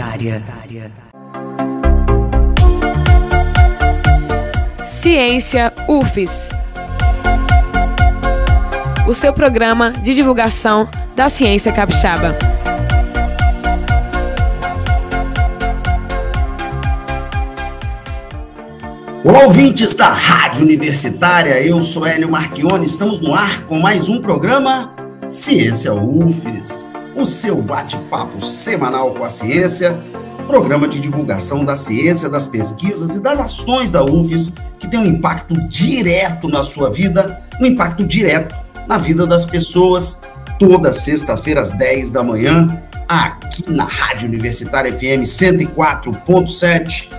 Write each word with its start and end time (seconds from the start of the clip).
Ciência 4.85 5.71
UFES. 5.87 6.49
O 9.07 9.13
seu 9.13 9.31
programa 9.31 9.91
de 9.91 10.13
divulgação 10.13 10.89
da 11.15 11.29
ciência 11.29 11.71
capixaba. 11.71 12.35
Olá, 19.23 19.45
ouvintes 19.45 19.95
da 19.95 20.09
Rádio 20.09 20.61
Universitária, 20.61 21.59
eu 21.61 21.81
sou 21.81 22.05
Hélio 22.05 22.29
Marchione, 22.29 22.85
estamos 22.85 23.19
no 23.19 23.33
ar 23.33 23.63
com 23.63 23.79
mais 23.79 24.07
um 24.09 24.21
programa 24.21 24.95
Ciência 25.27 25.91
UFES, 25.91 26.87
o 27.15 27.25
seu 27.25 27.59
bate-papo 27.59 28.45
semanal 28.45 29.15
com 29.15 29.23
a 29.23 29.29
ciência, 29.29 29.99
programa 30.45 30.87
de 30.87 30.99
divulgação 30.99 31.65
da 31.65 31.75
ciência, 31.75 32.29
das 32.29 32.45
pesquisas 32.45 33.15
e 33.15 33.19
das 33.19 33.39
ações 33.39 33.89
da 33.89 34.03
UFES 34.03 34.53
que 34.79 34.87
tem 34.87 34.99
um 34.99 35.05
impacto 35.05 35.55
direto 35.67 36.47
na 36.47 36.63
sua 36.63 36.91
vida, 36.91 37.41
um 37.59 37.65
impacto 37.65 38.05
direto 38.05 38.55
na 38.87 38.99
vida 38.99 39.25
das 39.25 39.45
pessoas, 39.45 40.21
toda 40.59 40.93
sexta-feira 40.93 41.61
às 41.61 41.71
10 41.71 42.11
da 42.11 42.23
manhã, 42.23 42.67
aqui 43.07 43.63
na 43.67 43.85
Rádio 43.85 44.27
Universitária 44.27 44.91
FM 44.91 45.23
104.7 45.25 47.09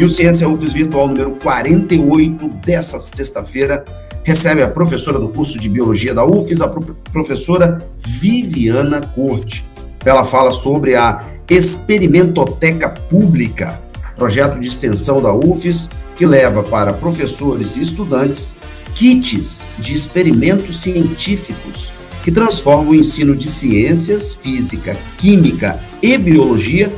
e 0.00 0.04
o 0.04 0.08
Ciência 0.08 0.48
UFES 0.48 0.72
Virtual 0.72 1.08
número 1.08 1.32
48 1.32 2.48
dessa 2.64 2.98
sexta-feira 2.98 3.84
recebe 4.24 4.62
a 4.62 4.68
professora 4.68 5.18
do 5.18 5.28
curso 5.28 5.60
de 5.60 5.68
Biologia 5.68 6.14
da 6.14 6.24
UFES, 6.24 6.62
a 6.62 6.68
professora 7.12 7.86
Viviana 7.98 9.02
Corte. 9.02 9.62
Ela 10.02 10.24
fala 10.24 10.52
sobre 10.52 10.96
a 10.96 11.22
Experimentoteca 11.50 12.88
Pública, 12.88 13.78
projeto 14.16 14.58
de 14.58 14.68
extensão 14.68 15.20
da 15.20 15.34
UFES 15.34 15.90
que 16.16 16.24
leva 16.24 16.62
para 16.62 16.94
professores 16.94 17.76
e 17.76 17.82
estudantes 17.82 18.56
kits 18.94 19.68
de 19.78 19.92
experimentos 19.92 20.80
científicos 20.80 21.92
que 22.24 22.32
transformam 22.32 22.92
o 22.92 22.94
ensino 22.94 23.36
de 23.36 23.50
ciências, 23.50 24.32
física, 24.32 24.96
química 25.18 25.78
e 26.00 26.16
biologia 26.16 26.90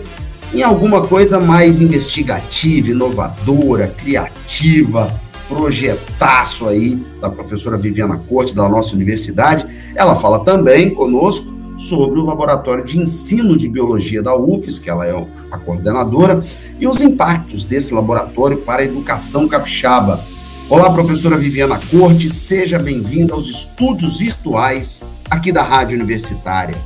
em 0.55 0.63
alguma 0.63 1.07
coisa 1.07 1.41
mais 1.41 1.81
investigativa, 1.81 2.91
inovadora, 2.91 3.89
criativa, 3.89 5.13
projetaço 5.49 6.69
aí 6.69 6.97
da 7.21 7.31
professora 7.31 7.77
Viviana 7.77 8.19
Corte 8.29 8.55
da 8.55 8.69
nossa 8.69 8.95
universidade. 8.95 9.67
Ela 9.95 10.15
fala 10.15 10.41
também 10.41 10.95
conosco 10.95 11.53
sobre 11.79 12.21
o 12.21 12.25
laboratório 12.25 12.85
de 12.85 12.99
ensino 12.99 13.57
de 13.57 13.69
biologia 13.69 14.23
da 14.23 14.37
UFES, 14.37 14.79
que 14.79 14.91
ela 14.91 15.07
é 15.07 15.27
a 15.51 15.59
coordenadora, 15.59 16.45
e 16.79 16.87
os 16.87 17.01
impactos 17.01 17.65
desse 17.65 17.95
laboratório 17.95 18.59
para 18.59 18.83
a 18.83 18.85
educação 18.85 19.49
capixaba. 19.49 20.23
Olá, 20.69 20.91
professora 20.93 21.37
Viviana 21.37 21.81
Corte, 21.91 22.31
seja 22.31 22.79
bem-vinda 22.79 23.35
aos 23.35 23.49
estúdios 23.49 24.19
virtuais 24.19 25.03
aqui 25.31 25.51
da 25.51 25.63
Rádio 25.63 25.97
Universitária. 25.97 26.77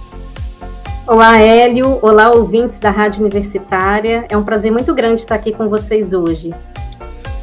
Olá, 1.06 1.38
Hélio. 1.38 2.00
Olá, 2.02 2.32
ouvintes 2.32 2.80
da 2.80 2.90
Rádio 2.90 3.20
Universitária. 3.20 4.26
É 4.28 4.36
um 4.36 4.42
prazer 4.42 4.72
muito 4.72 4.92
grande 4.92 5.20
estar 5.20 5.36
aqui 5.36 5.52
com 5.52 5.68
vocês 5.68 6.12
hoje. 6.12 6.52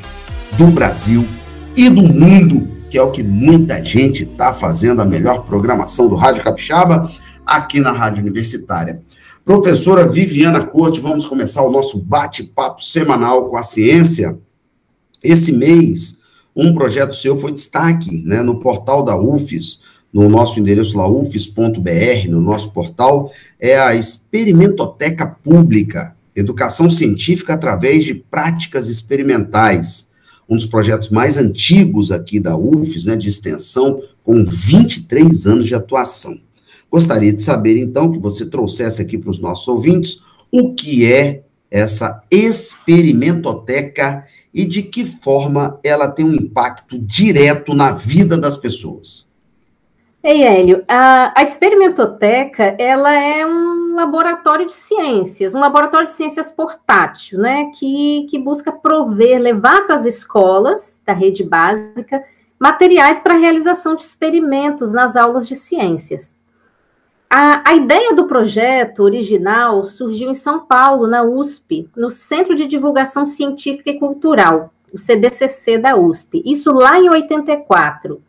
do 0.57 0.65
Brasil 0.65 1.27
e 1.75 1.91
do 1.91 2.01
mundo, 2.01 2.67
que 2.89 2.97
é 2.97 3.03
o 3.03 3.11
que 3.11 3.21
muita 3.21 3.85
gente 3.85 4.23
está 4.23 4.51
fazendo 4.51 4.99
a 4.99 5.05
melhor 5.05 5.45
programação 5.45 6.07
do 6.07 6.15
Rádio 6.15 6.43
Capixaba 6.43 7.11
aqui 7.45 7.79
na 7.79 7.91
Rádio 7.91 8.23
Universitária. 8.23 8.99
Professora 9.45 10.07
Viviana 10.07 10.65
Corte, 10.65 11.01
vamos 11.01 11.25
começar 11.25 11.63
o 11.63 11.69
nosso 11.69 11.99
bate-papo 11.99 12.81
semanal 12.81 13.49
com 13.49 13.57
a 13.57 13.63
ciência. 13.63 14.39
Esse 15.21 15.51
mês, 15.51 16.17
um 16.55 16.73
projeto 16.73 17.13
seu 17.13 17.37
foi 17.37 17.51
destaque 17.51 18.23
né, 18.23 18.41
no 18.41 18.57
portal 18.61 19.03
da 19.03 19.19
UFES, 19.19 19.81
no 20.13 20.29
nosso 20.29 20.61
endereço 20.61 20.97
lá, 20.97 21.09
ufes.br, 21.09 22.29
no 22.29 22.39
nosso 22.39 22.71
portal, 22.71 23.33
é 23.59 23.77
a 23.77 23.93
Experimentoteca 23.93 25.27
Pública, 25.27 26.15
Educação 26.33 26.89
Científica 26.89 27.53
através 27.53 28.05
de 28.05 28.15
Práticas 28.15 28.87
Experimentais, 28.87 30.09
um 30.47 30.55
dos 30.55 30.65
projetos 30.65 31.09
mais 31.09 31.35
antigos 31.35 32.13
aqui 32.13 32.39
da 32.39 32.55
UFES, 32.55 33.07
né, 33.07 33.17
de 33.17 33.27
extensão, 33.27 34.01
com 34.23 34.45
23 34.45 35.47
anos 35.47 35.65
de 35.65 35.75
atuação. 35.75 36.39
Gostaria 36.93 37.33
de 37.33 37.41
saber, 37.41 37.75
então, 37.75 38.11
que 38.11 38.19
você 38.19 38.47
trouxesse 38.47 39.01
aqui 39.01 39.17
para 39.17 39.31
os 39.31 39.41
nossos 39.41 39.67
ouvintes 39.67 40.21
o 40.51 40.75
que 40.75 41.11
é 41.11 41.41
essa 41.71 42.21
experimentoteca 42.29 44.23
e 44.53 44.63
de 44.63 44.83
que 44.83 45.03
forma 45.03 45.79
ela 45.83 46.07
tem 46.07 46.23
um 46.23 46.35
impacto 46.35 46.99
direto 46.99 47.73
na 47.73 47.93
vida 47.93 48.37
das 48.37 48.57
pessoas. 48.57 49.27
Ei, 50.23 50.43
Hélio, 50.43 50.83
a, 50.87 51.33
a 51.35 51.41
experimentoteca, 51.41 52.75
ela 52.77 53.11
é 53.11 53.43
um 53.43 53.95
laboratório 53.95 54.67
de 54.67 54.73
ciências, 54.73 55.55
um 55.55 55.59
laboratório 55.59 56.05
de 56.05 56.13
ciências 56.13 56.51
portátil, 56.51 57.39
né, 57.39 57.71
que, 57.73 58.27
que 58.29 58.37
busca 58.37 58.71
prover, 58.71 59.41
levar 59.41 59.87
para 59.87 59.95
as 59.95 60.05
escolas 60.05 61.01
da 61.03 61.13
rede 61.13 61.43
básica 61.43 62.23
materiais 62.59 63.19
para 63.19 63.33
a 63.33 63.39
realização 63.39 63.95
de 63.95 64.03
experimentos 64.03 64.93
nas 64.93 65.15
aulas 65.15 65.47
de 65.47 65.55
ciências. 65.55 66.37
A, 67.35 67.71
a, 67.71 67.73
ideia 67.73 68.13
do 68.13 68.27
projeto 68.27 68.99
original 68.99 69.83
surgiu 69.85 70.29
em 70.29 70.35
São 70.35 70.67
Paulo, 70.67 71.07
na 71.07 71.23
USP, 71.23 71.89
no 71.97 72.07
Centro 72.07 72.53
de 72.53 72.67
Divulgação 72.67 73.25
Científica 73.25 73.89
e 73.89 73.97
Cultural, 73.97 74.71
o 74.93 74.99
CDCC 74.99 75.79
da 75.79 75.95
USP, 75.95 76.43
isso 76.45 76.71
lá 76.71 76.99
em 76.99 77.09
84. 77.09 78.21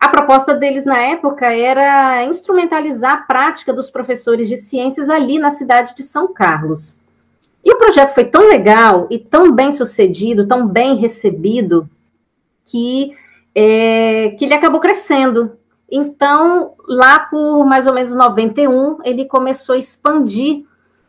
A 0.00 0.08
proposta 0.08 0.54
deles 0.54 0.86
na 0.86 0.96
época 0.96 1.52
era 1.52 2.24
instrumentalizar 2.24 3.12
a 3.12 3.22
prática 3.24 3.74
dos 3.74 3.90
professores 3.90 4.48
de 4.48 4.56
ciências 4.56 5.10
ali 5.10 5.38
na 5.38 5.50
cidade 5.50 5.94
de 5.94 6.02
São 6.02 6.32
Carlos. 6.32 6.96
E 7.62 7.70
o 7.70 7.76
projeto 7.76 8.14
foi 8.14 8.24
tão 8.24 8.48
legal 8.48 9.06
e 9.10 9.18
tão 9.18 9.52
bem 9.52 9.70
sucedido, 9.70 10.48
tão 10.48 10.66
bem 10.66 10.96
recebido, 10.96 11.86
que, 12.64 13.14
é, 13.54 14.30
que 14.30 14.46
ele 14.46 14.54
acabou 14.54 14.80
crescendo. 14.80 15.59
Então, 15.90 16.72
lá 16.88 17.18
por 17.18 17.64
mais 17.64 17.86
ou 17.86 17.92
menos 17.92 18.14
91, 18.14 18.98
ele 19.04 19.24
começou 19.24 19.74
a 19.74 19.78
expandir 19.78 20.64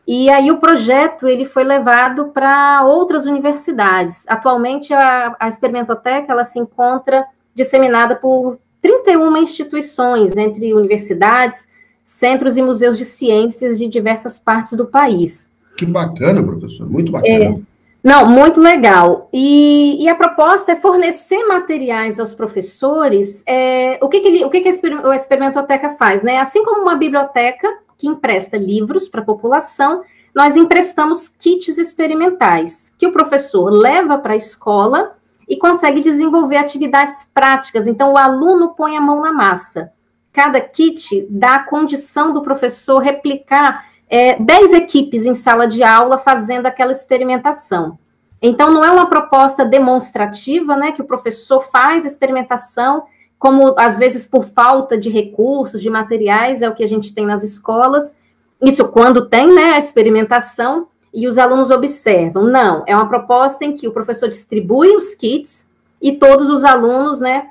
e 0.06 0.28
aí 0.28 0.50
o 0.50 0.58
projeto 0.58 1.28
ele 1.28 1.44
foi 1.44 1.62
levado 1.62 2.26
para 2.28 2.84
outras 2.84 3.24
universidades. 3.24 4.24
Atualmente 4.28 4.92
a, 4.92 5.36
a 5.38 5.48
experimentoteca 5.48 6.32
ela 6.32 6.44
se 6.44 6.58
encontra 6.58 7.24
disseminada 7.54 8.16
por 8.16 8.58
31 8.80 9.36
instituições 9.36 10.36
entre 10.36 10.74
universidades, 10.74 11.68
centros 12.02 12.56
e 12.56 12.62
museus 12.62 12.98
de 12.98 13.04
ciências 13.04 13.78
de 13.78 13.86
diversas 13.86 14.38
partes 14.40 14.72
do 14.72 14.86
país. 14.86 15.48
Que 15.76 15.86
bacana, 15.86 16.42
professor, 16.42 16.90
muito 16.90 17.12
bacana. 17.12 17.32
É, 17.32 17.60
não, 18.02 18.26
muito 18.26 18.60
legal. 18.60 19.28
E, 19.32 20.02
e, 20.02 20.08
a 20.08 20.14
proposta 20.14 20.72
é 20.72 20.76
fornecer 20.76 21.44
materiais 21.46 22.18
aos 22.18 22.34
professores. 22.34 23.44
É, 23.46 23.96
o 24.02 24.08
que, 24.08 24.20
que, 24.20 24.26
ele, 24.26 24.44
o 24.44 24.50
que, 24.50 24.60
que 24.60 24.68
a 24.68 25.14
experimentoteca 25.14 25.90
faz? 25.90 26.22
Né? 26.22 26.38
Assim 26.38 26.64
como 26.64 26.82
uma 26.82 26.96
biblioteca 26.96 27.68
que 27.96 28.08
empresta 28.08 28.56
livros 28.56 29.08
para 29.08 29.20
a 29.20 29.24
população, 29.24 30.02
nós 30.34 30.56
emprestamos 30.56 31.28
kits 31.28 31.78
experimentais, 31.78 32.92
que 32.98 33.06
o 33.06 33.12
professor 33.12 33.70
leva 33.70 34.18
para 34.18 34.32
a 34.32 34.36
escola 34.36 35.16
e 35.48 35.56
consegue 35.56 36.00
desenvolver 36.00 36.56
atividades 36.56 37.28
práticas. 37.32 37.86
Então, 37.86 38.14
o 38.14 38.18
aluno 38.18 38.74
põe 38.74 38.96
a 38.96 39.00
mão 39.00 39.20
na 39.20 39.32
massa. 39.32 39.92
Cada 40.32 40.60
kit 40.60 41.26
dá 41.30 41.56
a 41.56 41.64
condição 41.64 42.32
do 42.32 42.42
professor 42.42 42.98
replicar 42.98 43.91
é, 44.12 44.36
10 44.38 44.74
equipes 44.74 45.24
em 45.24 45.34
sala 45.34 45.66
de 45.66 45.82
aula 45.82 46.18
fazendo 46.18 46.66
aquela 46.66 46.92
experimentação. 46.92 47.98
Então, 48.42 48.70
não 48.70 48.84
é 48.84 48.90
uma 48.90 49.08
proposta 49.08 49.64
demonstrativa, 49.64 50.76
né, 50.76 50.92
que 50.92 51.00
o 51.00 51.06
professor 51.06 51.62
faz 51.62 52.04
a 52.04 52.08
experimentação, 52.08 53.04
como 53.38 53.74
às 53.78 53.96
vezes 53.96 54.26
por 54.26 54.44
falta 54.44 54.98
de 54.98 55.08
recursos, 55.08 55.80
de 55.80 55.88
materiais, 55.88 56.60
é 56.60 56.68
o 56.68 56.74
que 56.74 56.84
a 56.84 56.86
gente 56.86 57.14
tem 57.14 57.24
nas 57.24 57.42
escolas. 57.42 58.14
Isso 58.60 58.86
quando 58.88 59.30
tem, 59.30 59.50
né, 59.50 59.72
a 59.72 59.78
experimentação 59.78 60.88
e 61.14 61.26
os 61.26 61.38
alunos 61.38 61.70
observam. 61.70 62.44
Não, 62.44 62.84
é 62.86 62.94
uma 62.94 63.08
proposta 63.08 63.64
em 63.64 63.72
que 63.72 63.88
o 63.88 63.92
professor 63.92 64.28
distribui 64.28 64.94
os 64.94 65.14
kits 65.14 65.66
e 66.02 66.12
todos 66.12 66.50
os 66.50 66.64
alunos, 66.64 67.22
né, 67.22 67.48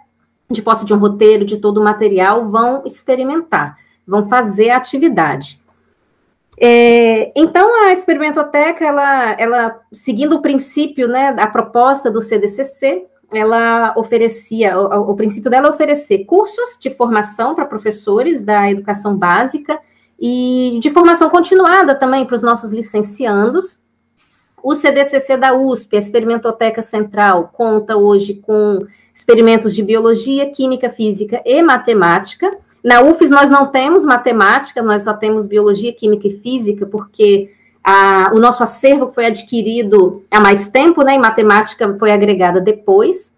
de 0.47 0.61
posse 0.61 0.85
de 0.85 0.93
um 0.93 0.99
roteiro, 0.99 1.43
de 1.43 1.57
todo 1.57 1.79
o 1.79 1.83
material, 1.83 2.45
vão 2.45 2.83
experimentar, 2.85 3.77
vão 4.05 4.29
fazer 4.29 4.69
a 4.69 4.77
atividade. 4.77 5.60
É, 6.63 7.31
então, 7.35 7.85
a 7.85 7.91
experimentoteca, 7.91 8.85
ela, 8.85 9.31
ela, 9.39 9.79
seguindo 9.91 10.35
o 10.35 10.41
princípio, 10.43 11.07
né, 11.07 11.35
a 11.39 11.47
proposta 11.47 12.11
do 12.11 12.21
CDCC, 12.21 13.07
ela 13.33 13.95
oferecia, 13.97 14.77
o, 14.77 15.09
o 15.09 15.15
princípio 15.15 15.49
dela 15.49 15.67
é 15.67 15.69
oferecer 15.71 16.23
cursos 16.25 16.77
de 16.79 16.91
formação 16.91 17.55
para 17.55 17.65
professores 17.65 18.43
da 18.43 18.69
educação 18.69 19.17
básica 19.17 19.79
e 20.19 20.77
de 20.79 20.91
formação 20.91 21.31
continuada 21.31 21.95
também 21.95 22.25
para 22.25 22.35
os 22.35 22.43
nossos 22.43 22.71
licenciandos. 22.71 23.81
O 24.61 24.75
CDCC 24.75 25.37
da 25.37 25.55
USP, 25.55 25.95
a 25.95 25.99
Experimentoteca 25.99 26.83
Central, 26.83 27.49
conta 27.51 27.97
hoje 27.97 28.35
com 28.35 28.85
experimentos 29.11 29.73
de 29.73 29.81
biologia, 29.81 30.51
química, 30.51 30.91
física 30.91 31.41
e 31.43 31.59
matemática, 31.63 32.55
na 32.83 33.01
UFES 33.01 33.29
nós 33.29 33.49
não 33.49 33.67
temos 33.67 34.03
matemática, 34.03 34.81
nós 34.81 35.03
só 35.03 35.13
temos 35.13 35.45
biologia, 35.45 35.93
química 35.93 36.27
e 36.27 36.31
física, 36.31 36.85
porque 36.85 37.51
a, 37.83 38.31
o 38.33 38.39
nosso 38.39 38.63
acervo 38.63 39.07
foi 39.07 39.25
adquirido 39.25 40.23
há 40.31 40.39
mais 40.39 40.67
tempo, 40.67 41.03
né? 41.03 41.15
E 41.15 41.19
matemática 41.19 41.93
foi 41.95 42.11
agregada 42.11 42.59
depois. 42.59 43.35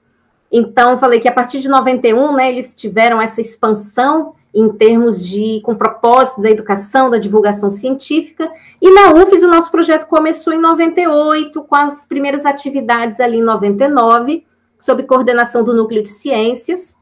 Então, 0.52 0.98
falei 0.98 1.20
que 1.20 1.28
a 1.28 1.32
partir 1.32 1.60
de 1.60 1.68
91, 1.68 2.34
né, 2.34 2.50
eles 2.50 2.76
tiveram 2.76 3.20
essa 3.20 3.42
expansão 3.42 4.36
em 4.54 4.70
termos 4.70 5.26
de, 5.26 5.60
com 5.62 5.74
propósito 5.74 6.42
da 6.42 6.52
educação, 6.52 7.10
da 7.10 7.18
divulgação 7.18 7.72
científica, 7.72 8.52
e 8.80 8.92
na 8.92 9.12
UFES 9.14 9.42
o 9.42 9.48
nosso 9.48 9.72
projeto 9.72 10.06
começou 10.06 10.54
em 10.54 10.62
98, 10.62 11.64
com 11.64 11.76
as 11.76 12.06
primeiras 12.06 12.46
atividades 12.46 13.20
ali 13.20 13.40
em 13.40 13.42
99, 13.42 14.46
sob 14.80 15.02
coordenação 15.04 15.64
do 15.64 15.74
Núcleo 15.74 16.04
de 16.04 16.10
Ciências, 16.10 16.98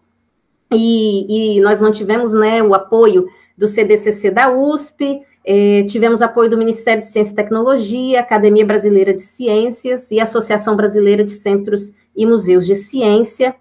e, 0.72 1.58
e 1.58 1.62
nós 1.62 1.82
mantivemos 1.82 2.34
né, 2.34 2.64
o 2.64 2.74
apoio 2.74 3.28
do 3.58 3.68
CDCC 3.68 4.32
da 4.32 4.52
USP, 4.52 5.22
eh, 5.44 5.84
tivemos 5.88 6.22
apoio 6.22 6.50
do 6.50 6.58
Ministério 6.58 7.02
de 7.02 7.08
Ciência 7.08 7.34
e 7.34 7.36
Tecnologia, 7.36 8.20
Academia 8.20 8.66
Brasileira 8.66 9.14
de 9.14 9.22
Ciências 9.22 10.12
e 10.12 10.20
Associação 10.20 10.76
Brasileira 10.76 11.24
de 11.24 11.32
Centros 11.32 11.94
e 12.16 12.26
Museus 12.26 12.66
de 12.66 12.76
Ciência. 12.76 13.56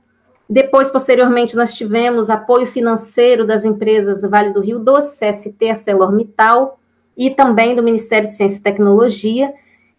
Depois, 0.48 0.90
posteriormente, 0.90 1.56
nós 1.56 1.74
tivemos 1.74 2.28
apoio 2.28 2.66
financeiro 2.66 3.46
das 3.46 3.64
empresas 3.64 4.22
Vale 4.22 4.52
do 4.52 4.60
Rio 4.60 4.78
Doce, 4.78 5.20
CST, 5.20 5.70
ArcelorMittal, 5.70 6.78
e 7.16 7.30
também 7.30 7.74
do 7.74 7.82
Ministério 7.82 8.26
de 8.26 8.32
Ciência 8.34 8.58
e 8.58 8.62
Tecnologia, 8.62 9.52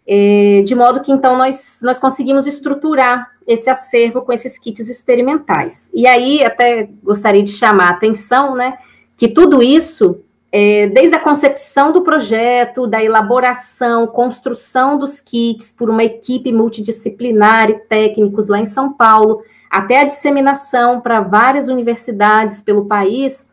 eh, 0.08 0.62
de 0.66 0.76
modo 0.76 1.02
que, 1.02 1.12
então, 1.12 1.38
nós, 1.38 1.80
nós 1.84 1.98
conseguimos 2.00 2.46
estruturar 2.46 3.31
esse 3.48 3.70
acervo 3.70 4.22
com 4.22 4.32
esses 4.32 4.58
kits 4.58 4.90
experimentais. 4.90 5.90
E 5.94 6.08
aí, 6.08 6.44
até 6.44 6.90
gostaria 7.04 7.44
de 7.44 7.52
chamar 7.52 7.88
a 7.88 7.92
atenção, 7.92 8.56
né, 8.56 8.78
que 9.18 9.28
tudo 9.28 9.62
isso, 9.62 10.22
é, 10.52 10.88
desde 10.88 11.16
a 11.16 11.20
concepção 11.20 11.92
do 11.92 12.02
projeto, 12.02 12.88
da 12.88 13.04
elaboração, 13.04 14.08
construção 14.08 14.98
dos 14.98 15.20
kits 15.20 15.72
por 15.72 15.90
uma 15.90 16.04
equipe 16.04 16.52
multidisciplinar 16.52 17.70
e 17.70 17.80
técnicos 17.80 18.48
lá 18.48 18.60
em 18.60 18.66
São 18.66 18.94
Paulo, 18.94 19.44
até 19.70 20.02
a 20.02 20.04
disseminação 20.04 21.00
para 21.00 21.22
várias 21.22 21.68
universidades 21.68 22.62
pelo 22.62 22.86
país, 22.86 23.48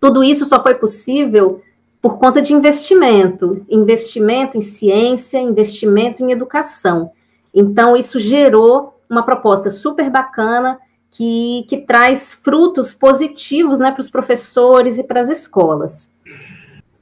tudo 0.00 0.24
isso 0.24 0.44
só 0.44 0.60
foi 0.60 0.74
possível 0.74 1.62
por 2.00 2.18
conta 2.18 2.42
de 2.42 2.52
investimento, 2.52 3.64
investimento 3.70 4.58
em 4.58 4.60
ciência, 4.60 5.38
investimento 5.38 6.20
em 6.20 6.32
educação. 6.32 7.12
Então, 7.54 7.96
isso 7.96 8.18
gerou 8.18 9.00
uma 9.08 9.22
proposta 9.24 9.70
super 9.70 10.10
bacana 10.10 10.78
que, 11.10 11.66
que 11.68 11.78
traz 11.78 12.32
frutos 12.32 12.94
positivos 12.94 13.78
né, 13.78 13.92
para 13.92 14.00
os 14.00 14.10
professores 14.10 14.98
e 14.98 15.04
para 15.04 15.20
as 15.20 15.28
escolas. 15.28 16.10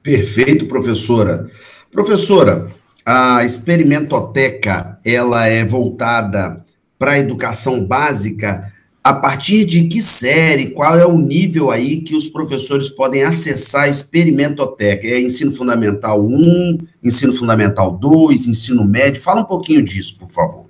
Perfeito, 0.02 0.67
professora. 0.67 1.47
Professora, 1.93 2.69
a 3.05 3.44
experimentoteca 3.44 4.99
ela 5.05 5.47
é 5.47 5.64
voltada 5.64 6.64
para 6.99 7.12
a 7.12 7.19
educação 7.19 7.85
básica 7.85 8.71
a 9.02 9.14
partir 9.14 9.64
de 9.64 9.85
que 9.88 10.02
série, 10.02 10.71
qual 10.71 10.99
é 10.99 11.07
o 11.07 11.16
nível 11.16 11.71
aí 11.71 12.02
que 12.02 12.14
os 12.14 12.28
professores 12.28 12.90
podem 12.90 13.25
acessar 13.25 13.85
a 13.85 13.88
experimentoteca? 13.88 15.07
É 15.07 15.21
ensino 15.21 15.52
fundamental 15.52 16.23
1, 16.23 16.78
ensino 17.02 17.33
fundamental 17.33 17.90
2, 17.90 18.47
ensino 18.47 18.85
médio? 18.85 19.23
Fala 19.23 19.40
um 19.40 19.45
pouquinho 19.45 19.83
disso, 19.83 20.19
por 20.19 20.30
favor. 20.30 20.66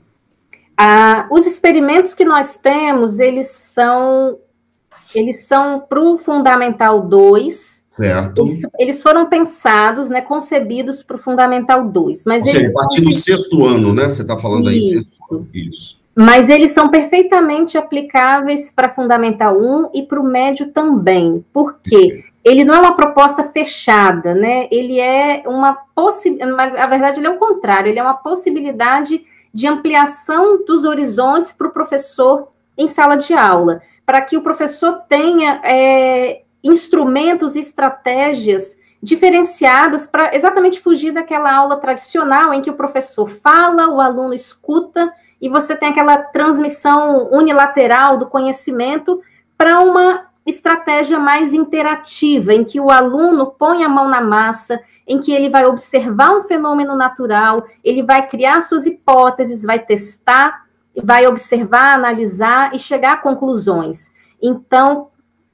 Ah, 0.76 1.28
os 1.30 1.44
experimentos 1.44 2.14
que 2.14 2.24
nós 2.24 2.56
temos, 2.56 3.18
eles 3.18 3.48
são 3.48 4.38
eles 5.14 5.44
são 5.44 5.80
para 5.80 6.00
o 6.00 6.16
Fundamental 6.16 7.06
2. 7.06 7.84
Certo. 7.90 8.42
Eles, 8.42 8.62
eles, 8.78 9.02
foram 9.02 9.28
pensados, 9.28 10.08
né, 10.08 10.20
concebidos 10.20 11.02
para 11.02 11.16
o 11.16 11.18
Fundamental 11.18 11.88
2. 11.88 12.24
Mas 12.24 12.44
Ou 12.44 12.50
seja, 12.50 12.70
a 12.70 12.72
partir 12.72 13.02
do 13.02 13.12
sexto 13.12 13.64
ano, 13.66 13.92
né? 13.92 14.08
Você 14.08 14.22
está 14.22 14.38
falando 14.38 14.70
Isso. 14.70 14.94
aí, 14.94 15.02
sexto 15.02 15.34
ano. 15.34 15.48
Isso. 15.52 15.99
Mas 16.20 16.50
eles 16.50 16.72
são 16.72 16.90
perfeitamente 16.90 17.78
aplicáveis 17.78 18.70
para 18.70 18.90
Fundamental 18.90 19.58
1 19.58 19.92
e 19.94 20.02
para 20.02 20.20
o 20.20 20.22
médio 20.22 20.70
também. 20.70 21.42
Por 21.50 21.78
quê? 21.82 22.22
Ele 22.44 22.62
não 22.62 22.74
é 22.74 22.78
uma 22.78 22.94
proposta 22.94 23.44
fechada, 23.44 24.34
né? 24.34 24.68
Ele 24.70 25.00
é 25.00 25.42
uma 25.46 25.72
possibilidade, 25.94 26.74
na 26.74 26.86
verdade, 26.88 27.20
ele 27.20 27.26
é 27.26 27.30
o 27.30 27.38
contrário, 27.38 27.88
ele 27.88 27.98
é 27.98 28.02
uma 28.02 28.12
possibilidade 28.12 29.24
de 29.54 29.66
ampliação 29.66 30.62
dos 30.62 30.84
horizontes 30.84 31.54
para 31.54 31.68
o 31.68 31.72
professor 31.72 32.48
em 32.76 32.86
sala 32.86 33.16
de 33.16 33.32
aula, 33.32 33.80
para 34.04 34.20
que 34.20 34.36
o 34.36 34.42
professor 34.42 35.00
tenha 35.08 35.62
é, 35.64 36.42
instrumentos 36.62 37.56
e 37.56 37.60
estratégias 37.60 38.76
diferenciadas 39.02 40.06
para 40.06 40.36
exatamente 40.36 40.80
fugir 40.80 41.12
daquela 41.12 41.50
aula 41.50 41.78
tradicional 41.78 42.52
em 42.52 42.60
que 42.60 42.68
o 42.68 42.76
professor 42.76 43.26
fala, 43.26 43.88
o 43.88 44.02
aluno 44.02 44.34
escuta 44.34 45.10
e 45.40 45.48
você 45.48 45.74
tem 45.74 45.88
aquela 45.88 46.18
transmissão 46.18 47.28
unilateral 47.32 48.18
do 48.18 48.26
conhecimento 48.26 49.20
para 49.56 49.80
uma 49.80 50.26
estratégia 50.46 51.18
mais 51.18 51.52
interativa, 51.52 52.52
em 52.52 52.64
que 52.64 52.80
o 52.80 52.90
aluno 52.90 53.46
põe 53.46 53.84
a 53.84 53.88
mão 53.88 54.08
na 54.08 54.20
massa, 54.20 54.80
em 55.06 55.18
que 55.18 55.32
ele 55.32 55.48
vai 55.48 55.66
observar 55.66 56.36
um 56.36 56.42
fenômeno 56.42 56.94
natural, 56.94 57.64
ele 57.82 58.02
vai 58.02 58.28
criar 58.28 58.60
suas 58.60 58.86
hipóteses, 58.86 59.64
vai 59.64 59.78
testar, 59.78 60.64
vai 61.02 61.26
observar, 61.26 61.94
analisar 61.94 62.74
e 62.74 62.78
chegar 62.78 63.14
a 63.14 63.16
conclusões. 63.16 64.10
Então, 64.40 65.08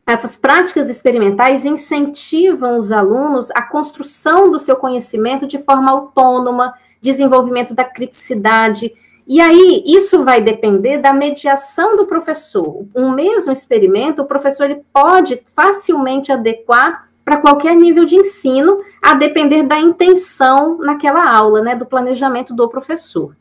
essas 0.06 0.36
práticas 0.36 0.88
experimentais 0.88 1.64
incentivam 1.64 2.78
os 2.78 2.92
alunos 2.92 3.50
à 3.50 3.62
construção 3.62 4.50
do 4.50 4.58
seu 4.58 4.76
conhecimento 4.76 5.46
de 5.46 5.58
forma 5.58 5.90
autônoma, 5.90 6.74
desenvolvimento 7.00 7.74
da 7.74 7.84
criticidade. 7.84 8.94
E 9.26 9.40
aí, 9.40 9.82
isso 9.84 10.22
vai 10.22 10.40
depender 10.40 10.98
da 10.98 11.12
mediação 11.12 11.96
do 11.96 12.06
professor. 12.06 12.86
Um 12.94 13.10
mesmo 13.10 13.50
experimento, 13.50 14.22
o 14.22 14.26
professor 14.26 14.64
ele 14.64 14.82
pode 14.92 15.42
facilmente 15.46 16.30
adequar 16.30 17.08
para 17.24 17.38
qualquer 17.38 17.74
nível 17.74 18.04
de 18.04 18.14
ensino, 18.14 18.78
a 19.02 19.14
depender 19.14 19.64
da 19.64 19.80
intenção 19.80 20.78
naquela 20.78 21.28
aula, 21.28 21.60
né, 21.60 21.74
do 21.74 21.84
planejamento 21.84 22.54
do 22.54 22.68
professor. 22.68 23.36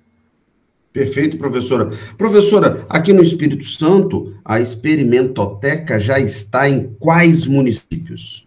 Perfeito, 0.92 1.38
professora. 1.38 1.90
Professora, 2.18 2.84
aqui 2.90 3.14
no 3.14 3.22
Espírito 3.22 3.64
Santo, 3.64 4.34
a 4.44 4.60
experimentoteca 4.60 6.00
já 6.00 6.20
está 6.20 6.68
em 6.68 6.96
quais 6.98 7.46
municípios? 7.46 8.45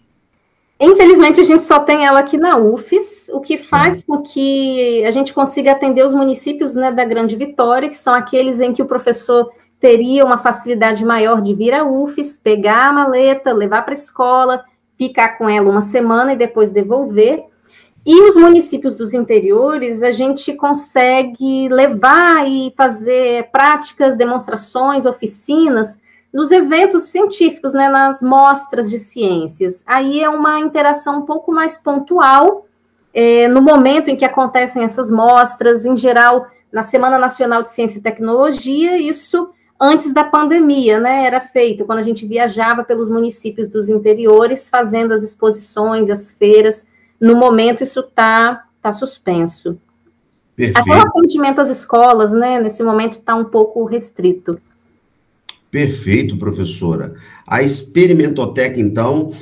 Infelizmente, 0.80 1.40
a 1.40 1.44
gente 1.44 1.62
só 1.64 1.80
tem 1.80 2.06
ela 2.06 2.20
aqui 2.20 2.36
na 2.36 2.56
UFES, 2.56 3.28
o 3.32 3.40
que 3.40 3.58
faz 3.58 4.04
com 4.04 4.22
que 4.22 5.04
a 5.04 5.10
gente 5.10 5.34
consiga 5.34 5.72
atender 5.72 6.06
os 6.06 6.14
municípios 6.14 6.76
né, 6.76 6.92
da 6.92 7.04
Grande 7.04 7.34
Vitória, 7.34 7.88
que 7.88 7.96
são 7.96 8.14
aqueles 8.14 8.60
em 8.60 8.72
que 8.72 8.80
o 8.80 8.86
professor 8.86 9.50
teria 9.80 10.24
uma 10.24 10.38
facilidade 10.38 11.04
maior 11.04 11.42
de 11.42 11.52
vir 11.52 11.74
à 11.74 11.84
UFES, 11.84 12.36
pegar 12.36 12.90
a 12.90 12.92
maleta, 12.92 13.52
levar 13.52 13.82
para 13.82 13.92
a 13.92 13.94
escola, 13.94 14.64
ficar 14.96 15.36
com 15.36 15.48
ela 15.48 15.68
uma 15.68 15.82
semana 15.82 16.32
e 16.32 16.36
depois 16.36 16.70
devolver. 16.70 17.44
E 18.06 18.28
os 18.28 18.36
municípios 18.36 18.96
dos 18.96 19.12
interiores, 19.12 20.02
a 20.04 20.12
gente 20.12 20.52
consegue 20.54 21.68
levar 21.68 22.48
e 22.48 22.72
fazer 22.76 23.50
práticas, 23.50 24.16
demonstrações, 24.16 25.04
oficinas 25.04 25.98
nos 26.32 26.50
eventos 26.50 27.04
científicos, 27.04 27.72
né, 27.72 27.88
nas 27.88 28.22
mostras 28.22 28.90
de 28.90 28.98
ciências. 28.98 29.82
Aí 29.86 30.22
é 30.22 30.28
uma 30.28 30.60
interação 30.60 31.20
um 31.20 31.22
pouco 31.22 31.52
mais 31.52 31.78
pontual, 31.78 32.66
é, 33.12 33.48
no 33.48 33.62
momento 33.62 34.08
em 34.08 34.16
que 34.16 34.24
acontecem 34.24 34.84
essas 34.84 35.10
mostras, 35.10 35.84
em 35.84 35.96
geral, 35.96 36.46
na 36.70 36.82
Semana 36.82 37.18
Nacional 37.18 37.62
de 37.62 37.70
Ciência 37.70 37.98
e 37.98 38.02
Tecnologia, 38.02 38.98
isso 38.98 39.50
antes 39.80 40.12
da 40.12 40.24
pandemia, 40.24 40.98
né? 41.00 41.24
Era 41.24 41.40
feito 41.40 41.84
quando 41.84 42.00
a 42.00 42.02
gente 42.02 42.26
viajava 42.26 42.84
pelos 42.84 43.08
municípios 43.08 43.68
dos 43.68 43.88
interiores, 43.88 44.68
fazendo 44.68 45.12
as 45.12 45.22
exposições, 45.22 46.10
as 46.10 46.32
feiras. 46.32 46.86
No 47.20 47.36
momento, 47.36 47.82
isso 47.82 48.00
está 48.00 48.64
tá 48.82 48.92
suspenso. 48.92 49.78
Perfeito. 50.54 50.80
Até 50.80 50.98
o 50.98 51.08
atendimento 51.08 51.60
às 51.60 51.68
escolas, 51.68 52.32
né? 52.32 52.60
Nesse 52.60 52.82
momento 52.82 53.18
está 53.18 53.34
um 53.34 53.44
pouco 53.44 53.84
restrito. 53.84 54.60
Perfeito, 55.70 56.36
professora. 56.38 57.14
A 57.46 57.62
Experimentoteca, 57.62 58.80
então, 58.80 59.32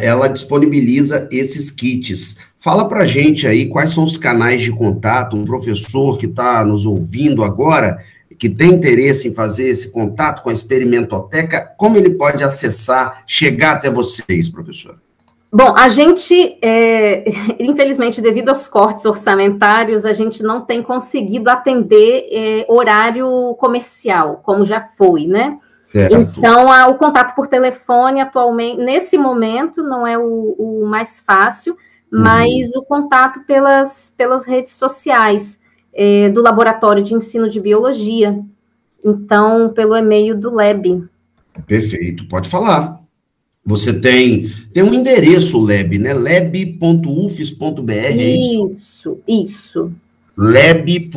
ela 0.00 0.28
disponibiliza 0.28 1.26
esses 1.32 1.70
kits. 1.70 2.36
Fala 2.58 2.86
para 2.86 3.06
gente 3.06 3.46
aí 3.46 3.66
quais 3.66 3.90
são 3.90 4.04
os 4.04 4.18
canais 4.18 4.62
de 4.62 4.70
contato, 4.70 5.36
o 5.36 5.44
professor 5.44 6.18
que 6.18 6.26
está 6.26 6.64
nos 6.64 6.84
ouvindo 6.84 7.42
agora, 7.42 7.98
que 8.38 8.48
tem 8.48 8.74
interesse 8.74 9.28
em 9.28 9.34
fazer 9.34 9.68
esse 9.68 9.90
contato 9.90 10.42
com 10.42 10.50
a 10.50 10.52
Experimentoteca, 10.52 11.72
como 11.78 11.96
ele 11.96 12.10
pode 12.10 12.42
acessar, 12.42 13.22
chegar 13.26 13.72
até 13.72 13.90
vocês, 13.90 14.50
professor? 14.50 14.98
Bom, 15.56 15.72
a 15.76 15.86
gente, 15.86 16.58
é, 16.60 17.22
infelizmente, 17.62 18.20
devido 18.20 18.48
aos 18.48 18.66
cortes 18.66 19.04
orçamentários, 19.06 20.04
a 20.04 20.12
gente 20.12 20.42
não 20.42 20.60
tem 20.60 20.82
conseguido 20.82 21.48
atender 21.48 22.26
é, 22.32 22.66
horário 22.68 23.54
comercial, 23.56 24.40
como 24.42 24.64
já 24.64 24.80
foi, 24.80 25.28
né? 25.28 25.56
Certo. 25.86 26.16
Então, 26.16 26.72
a, 26.72 26.88
o 26.88 26.96
contato 26.96 27.36
por 27.36 27.46
telefone, 27.46 28.20
atualmente, 28.20 28.82
nesse 28.82 29.16
momento, 29.16 29.80
não 29.80 30.04
é 30.04 30.18
o, 30.18 30.56
o 30.58 30.86
mais 30.86 31.20
fácil, 31.20 31.76
mas 32.10 32.72
uhum. 32.74 32.80
o 32.80 32.84
contato 32.84 33.44
pelas, 33.46 34.12
pelas 34.16 34.44
redes 34.44 34.72
sociais 34.72 35.60
é, 35.92 36.30
do 36.30 36.42
Laboratório 36.42 37.00
de 37.00 37.14
Ensino 37.14 37.48
de 37.48 37.60
Biologia. 37.60 38.40
Então, 39.04 39.72
pelo 39.72 39.96
e-mail 39.96 40.36
do 40.36 40.52
LEB. 40.52 41.04
Perfeito, 41.64 42.26
pode 42.26 42.48
falar. 42.48 43.03
Você 43.66 43.94
tem, 43.94 44.50
tem 44.72 44.82
um 44.82 44.92
endereço, 44.92 45.60
Leb, 45.62 45.98
né? 45.98 46.12
leb.ufes.br, 46.12 47.90
é 47.90 48.36
isso? 48.36 48.68
Isso, 48.68 49.18
isso. 49.26 49.92
leb.ufes.br. 50.36 51.10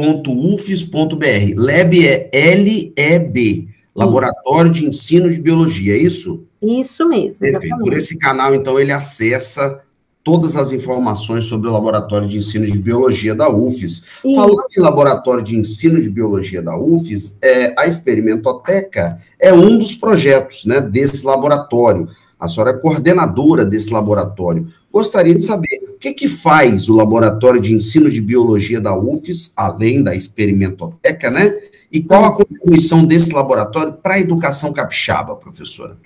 Leb 1.57 2.07
é 2.07 2.29
L-E-B, 2.31 3.67
Laboratório 3.93 4.71
de 4.71 4.85
Ensino 4.85 5.29
de 5.29 5.41
Biologia, 5.41 5.93
é 5.93 5.97
isso? 5.97 6.45
Isso 6.61 7.07
mesmo. 7.07 7.39
Perfeito. 7.39 7.65
Exatamente. 7.65 7.89
Por 7.89 7.97
esse 7.97 8.17
canal, 8.17 8.55
então, 8.55 8.79
ele 8.79 8.93
acessa 8.93 9.81
todas 10.27 10.57
as 10.57 10.73
informações 10.73 11.45
sobre 11.45 11.69
o 11.69 11.71
Laboratório 11.71 12.27
de 12.27 12.35
Ensino 12.35 12.65
de 12.65 12.77
Biologia 12.77 13.33
da 13.33 13.49
UFES. 13.49 14.03
Sim. 14.21 14.35
Falando 14.35 14.67
em 14.77 14.81
Laboratório 14.81 15.41
de 15.41 15.55
Ensino 15.55 16.01
de 16.01 16.09
Biologia 16.09 16.61
da 16.61 16.77
UFES, 16.77 17.37
é, 17.41 17.73
a 17.79 17.87
Experimentoteca 17.87 19.17
é 19.39 19.53
um 19.53 19.77
dos 19.77 19.95
projetos 19.95 20.65
né, 20.65 20.81
desse 20.81 21.25
laboratório. 21.25 22.09
A 22.37 22.45
senhora 22.45 22.71
é 22.71 22.73
coordenadora 22.73 23.63
desse 23.63 23.89
laboratório. 23.89 24.67
Gostaria 24.91 25.33
de 25.33 25.43
saber 25.43 25.79
o 25.95 25.97
que, 25.97 26.11
que 26.11 26.27
faz 26.27 26.89
o 26.89 26.95
Laboratório 26.97 27.61
de 27.61 27.73
Ensino 27.73 28.09
de 28.09 28.19
Biologia 28.19 28.81
da 28.81 28.93
UFES, 28.99 29.53
além 29.55 30.03
da 30.03 30.13
Experimentoteca, 30.13 31.31
né? 31.31 31.55
E 31.89 32.03
qual 32.03 32.25
a 32.25 32.35
contribuição 32.35 33.05
desse 33.05 33.31
laboratório 33.31 33.93
para 33.93 34.15
a 34.15 34.19
educação 34.19 34.73
capixaba, 34.73 35.37
professora? 35.37 35.97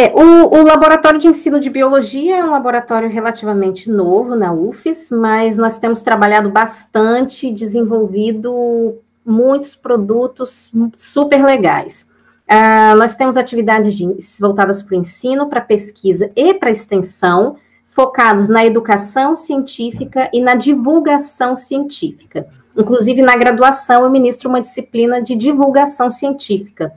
É, 0.00 0.12
o, 0.14 0.54
o, 0.54 0.62
Laboratório 0.62 1.18
de 1.18 1.26
Ensino 1.26 1.58
de 1.58 1.68
Biologia 1.68 2.36
é 2.36 2.44
um 2.44 2.52
laboratório 2.52 3.10
relativamente 3.10 3.90
novo 3.90 4.36
na 4.36 4.52
UFES, 4.52 5.10
mas 5.10 5.56
nós 5.56 5.76
temos 5.80 6.02
trabalhado 6.02 6.52
bastante, 6.52 7.52
desenvolvido 7.52 8.96
muitos 9.26 9.74
produtos 9.74 10.72
super 10.96 11.44
legais. 11.44 12.08
Uh, 12.48 12.96
nós 12.96 13.16
temos 13.16 13.36
atividades 13.36 13.92
de, 13.96 14.06
voltadas 14.38 14.80
para 14.82 14.94
o 14.94 15.00
ensino, 15.00 15.48
para 15.48 15.60
pesquisa 15.60 16.30
e 16.36 16.54
para 16.54 16.70
extensão, 16.70 17.56
focados 17.84 18.48
na 18.48 18.64
educação 18.64 19.34
científica 19.34 20.30
e 20.32 20.40
na 20.40 20.54
divulgação 20.54 21.56
científica. 21.56 22.46
Inclusive, 22.76 23.20
na 23.20 23.34
graduação, 23.34 24.04
eu 24.04 24.10
ministro 24.10 24.48
uma 24.48 24.60
disciplina 24.60 25.20
de 25.20 25.34
divulgação 25.34 26.08
científica 26.08 26.94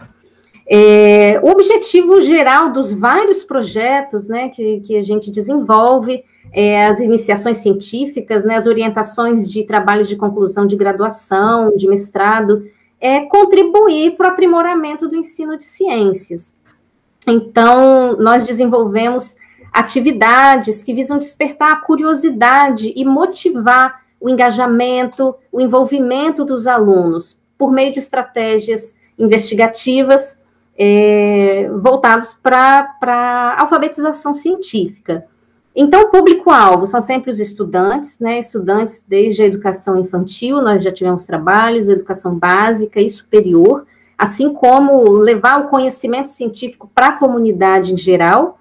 é, 0.73 1.37
o 1.43 1.49
objetivo 1.49 2.21
geral 2.21 2.71
dos 2.71 2.93
vários 2.93 3.43
projetos 3.43 4.29
né, 4.29 4.47
que, 4.47 4.79
que 4.79 4.95
a 4.95 5.03
gente 5.03 5.29
desenvolve, 5.29 6.23
é, 6.53 6.87
as 6.87 7.01
iniciações 7.01 7.57
científicas, 7.57 8.45
né, 8.45 8.55
as 8.55 8.67
orientações 8.67 9.51
de 9.51 9.65
trabalhos 9.65 10.07
de 10.07 10.15
conclusão 10.15 10.65
de 10.65 10.77
graduação, 10.77 11.75
de 11.75 11.89
mestrado, 11.89 12.65
é 13.01 13.19
contribuir 13.19 14.15
para 14.15 14.29
o 14.29 14.31
aprimoramento 14.31 15.09
do 15.09 15.15
ensino 15.17 15.57
de 15.57 15.65
ciências. 15.65 16.55
Então, 17.27 18.15
nós 18.17 18.45
desenvolvemos 18.45 19.35
atividades 19.73 20.83
que 20.83 20.93
visam 20.93 21.17
despertar 21.17 21.73
a 21.73 21.81
curiosidade 21.81 22.93
e 22.95 23.03
motivar 23.03 24.03
o 24.21 24.29
engajamento, 24.29 25.35
o 25.51 25.59
envolvimento 25.59 26.45
dos 26.45 26.65
alunos 26.65 27.41
por 27.57 27.73
meio 27.73 27.91
de 27.91 27.99
estratégias 27.99 28.95
investigativas 29.19 30.39
é, 30.77 31.69
voltados 31.75 32.33
para 32.41 33.55
alfabetização 33.59 34.33
científica. 34.33 35.25
Então, 35.75 36.01
o 36.01 36.09
público-alvo 36.09 36.85
são 36.85 36.99
sempre 36.99 37.31
os 37.31 37.39
estudantes, 37.39 38.19
né? 38.19 38.39
Estudantes 38.39 39.05
desde 39.07 39.41
a 39.41 39.45
educação 39.45 39.97
infantil, 39.97 40.61
nós 40.61 40.83
já 40.83 40.91
tivemos 40.91 41.23
trabalhos, 41.23 41.87
educação 41.87 42.35
básica 42.35 42.99
e 42.99 43.09
superior, 43.09 43.85
assim 44.17 44.53
como 44.53 45.09
levar 45.13 45.61
o 45.61 45.69
conhecimento 45.69 46.27
científico 46.27 46.89
para 46.93 47.07
a 47.07 47.17
comunidade 47.17 47.93
em 47.93 47.97
geral. 47.97 48.59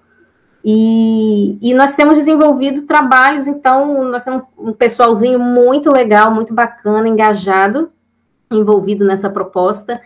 E, 0.65 1.59
e, 1.61 1.73
nós 1.73 1.97
temos 1.97 2.19
desenvolvido 2.19 2.83
trabalhos, 2.83 3.47
então, 3.47 4.05
nós 4.05 4.23
temos 4.23 4.43
um 4.59 4.73
pessoalzinho 4.73 5.39
muito 5.39 5.91
legal, 5.91 6.31
muito 6.31 6.53
bacana, 6.53 7.09
engajado, 7.09 7.91
envolvido 8.53 9.05
nessa 9.07 9.31
proposta 9.31 10.01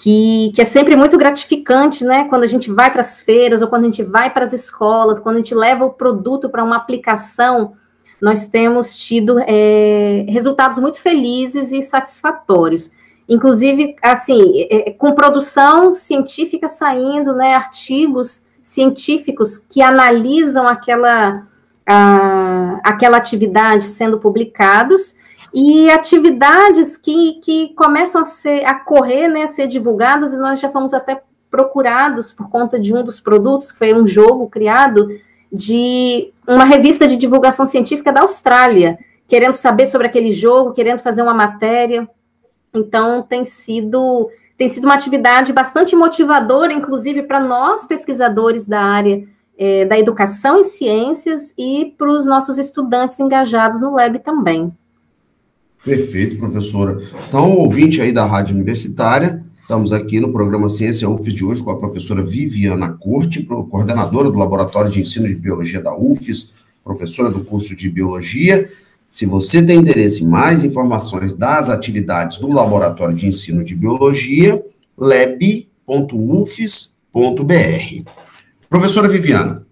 que, 0.00 0.52
que 0.54 0.62
é 0.62 0.64
sempre 0.64 0.94
muito 0.94 1.18
gratificante, 1.18 2.04
né? 2.04 2.24
Quando 2.28 2.44
a 2.44 2.46
gente 2.46 2.70
vai 2.70 2.88
para 2.88 3.00
as 3.00 3.20
feiras 3.20 3.60
ou 3.60 3.66
quando 3.66 3.82
a 3.82 3.86
gente 3.86 4.04
vai 4.04 4.30
para 4.32 4.44
as 4.44 4.52
escolas, 4.52 5.18
quando 5.18 5.34
a 5.34 5.38
gente 5.38 5.56
leva 5.56 5.84
o 5.84 5.90
produto 5.90 6.48
para 6.48 6.62
uma 6.62 6.76
aplicação, 6.76 7.72
nós 8.20 8.46
temos 8.46 8.96
tido 8.96 9.40
é, 9.40 10.24
resultados 10.28 10.78
muito 10.78 11.00
felizes 11.00 11.72
e 11.72 11.82
satisfatórios. 11.82 12.92
Inclusive, 13.28 13.96
assim, 14.00 14.68
é, 14.70 14.90
é 14.90 14.92
com 14.92 15.12
produção 15.12 15.92
científica 15.92 16.68
saindo, 16.68 17.34
né? 17.34 17.56
Artigos 17.56 18.42
científicos 18.62 19.58
que 19.58 19.82
analisam 19.82 20.64
aquela, 20.68 21.44
a, 21.84 22.80
aquela 22.84 23.16
atividade 23.16 23.84
sendo 23.84 24.20
publicados 24.20 25.16
e 25.52 25.90
atividades 25.90 26.96
que, 26.96 27.40
que 27.42 27.74
começam 27.74 28.20
a, 28.20 28.24
ser, 28.24 28.64
a 28.64 28.74
correr, 28.74 29.28
né, 29.28 29.44
a 29.44 29.46
ser 29.46 29.66
divulgadas, 29.66 30.32
e 30.32 30.36
nós 30.36 30.60
já 30.60 30.68
fomos 30.68 30.92
até 30.92 31.22
procurados 31.50 32.32
por 32.32 32.50
conta 32.50 32.78
de 32.78 32.94
um 32.94 33.02
dos 33.02 33.20
produtos, 33.20 33.72
que 33.72 33.78
foi 33.78 33.94
um 33.94 34.06
jogo 34.06 34.48
criado 34.48 35.08
de 35.50 36.30
uma 36.46 36.64
revista 36.64 37.06
de 37.06 37.16
divulgação 37.16 37.66
científica 37.66 38.12
da 38.12 38.20
Austrália, 38.20 38.98
querendo 39.26 39.54
saber 39.54 39.86
sobre 39.86 40.06
aquele 40.06 40.32
jogo, 40.32 40.72
querendo 40.72 40.98
fazer 40.98 41.22
uma 41.22 41.34
matéria. 41.34 42.08
Então, 42.74 43.22
tem 43.22 43.44
sido, 43.44 44.30
tem 44.56 44.68
sido 44.68 44.84
uma 44.84 44.94
atividade 44.94 45.52
bastante 45.52 45.96
motivadora, 45.96 46.72
inclusive 46.72 47.22
para 47.22 47.40
nós, 47.40 47.86
pesquisadores 47.86 48.66
da 48.66 48.80
área 48.80 49.26
é, 49.56 49.84
da 49.86 49.98
educação 49.98 50.60
e 50.60 50.64
ciências, 50.64 51.52
e 51.58 51.94
para 51.96 52.10
os 52.10 52.26
nossos 52.26 52.58
estudantes 52.58 53.18
engajados 53.18 53.80
no 53.80 53.92
Lab 53.92 54.18
também. 54.20 54.72
Perfeito, 55.84 56.36
professora. 56.36 56.98
Então, 57.28 57.52
ouvinte 57.52 58.00
aí 58.00 58.12
da 58.12 58.26
Rádio 58.26 58.54
Universitária, 58.54 59.44
estamos 59.60 59.92
aqui 59.92 60.18
no 60.20 60.32
programa 60.32 60.68
Ciência 60.68 61.08
UFES 61.08 61.34
de 61.34 61.44
hoje 61.44 61.62
com 61.62 61.70
a 61.70 61.78
professora 61.78 62.22
Viviana 62.22 62.88
Corte, 62.88 63.42
coordenadora 63.42 64.30
do 64.30 64.38
Laboratório 64.38 64.90
de 64.90 65.00
Ensino 65.00 65.28
de 65.28 65.36
Biologia 65.36 65.80
da 65.80 65.96
UFES, 65.96 66.52
professora 66.82 67.30
do 67.30 67.44
curso 67.44 67.76
de 67.76 67.88
Biologia. 67.88 68.68
Se 69.08 69.24
você 69.24 69.62
tem 69.62 69.78
interesse 69.78 70.24
em 70.24 70.28
mais 70.28 70.64
informações 70.64 71.32
das 71.32 71.70
atividades 71.70 72.38
do 72.38 72.48
Laboratório 72.48 73.14
de 73.14 73.26
Ensino 73.26 73.64
de 73.64 73.74
Biologia, 73.74 74.62
lab.ufes.br. 74.96 75.58
Professora 78.68 79.08
Viviana, 79.08 79.66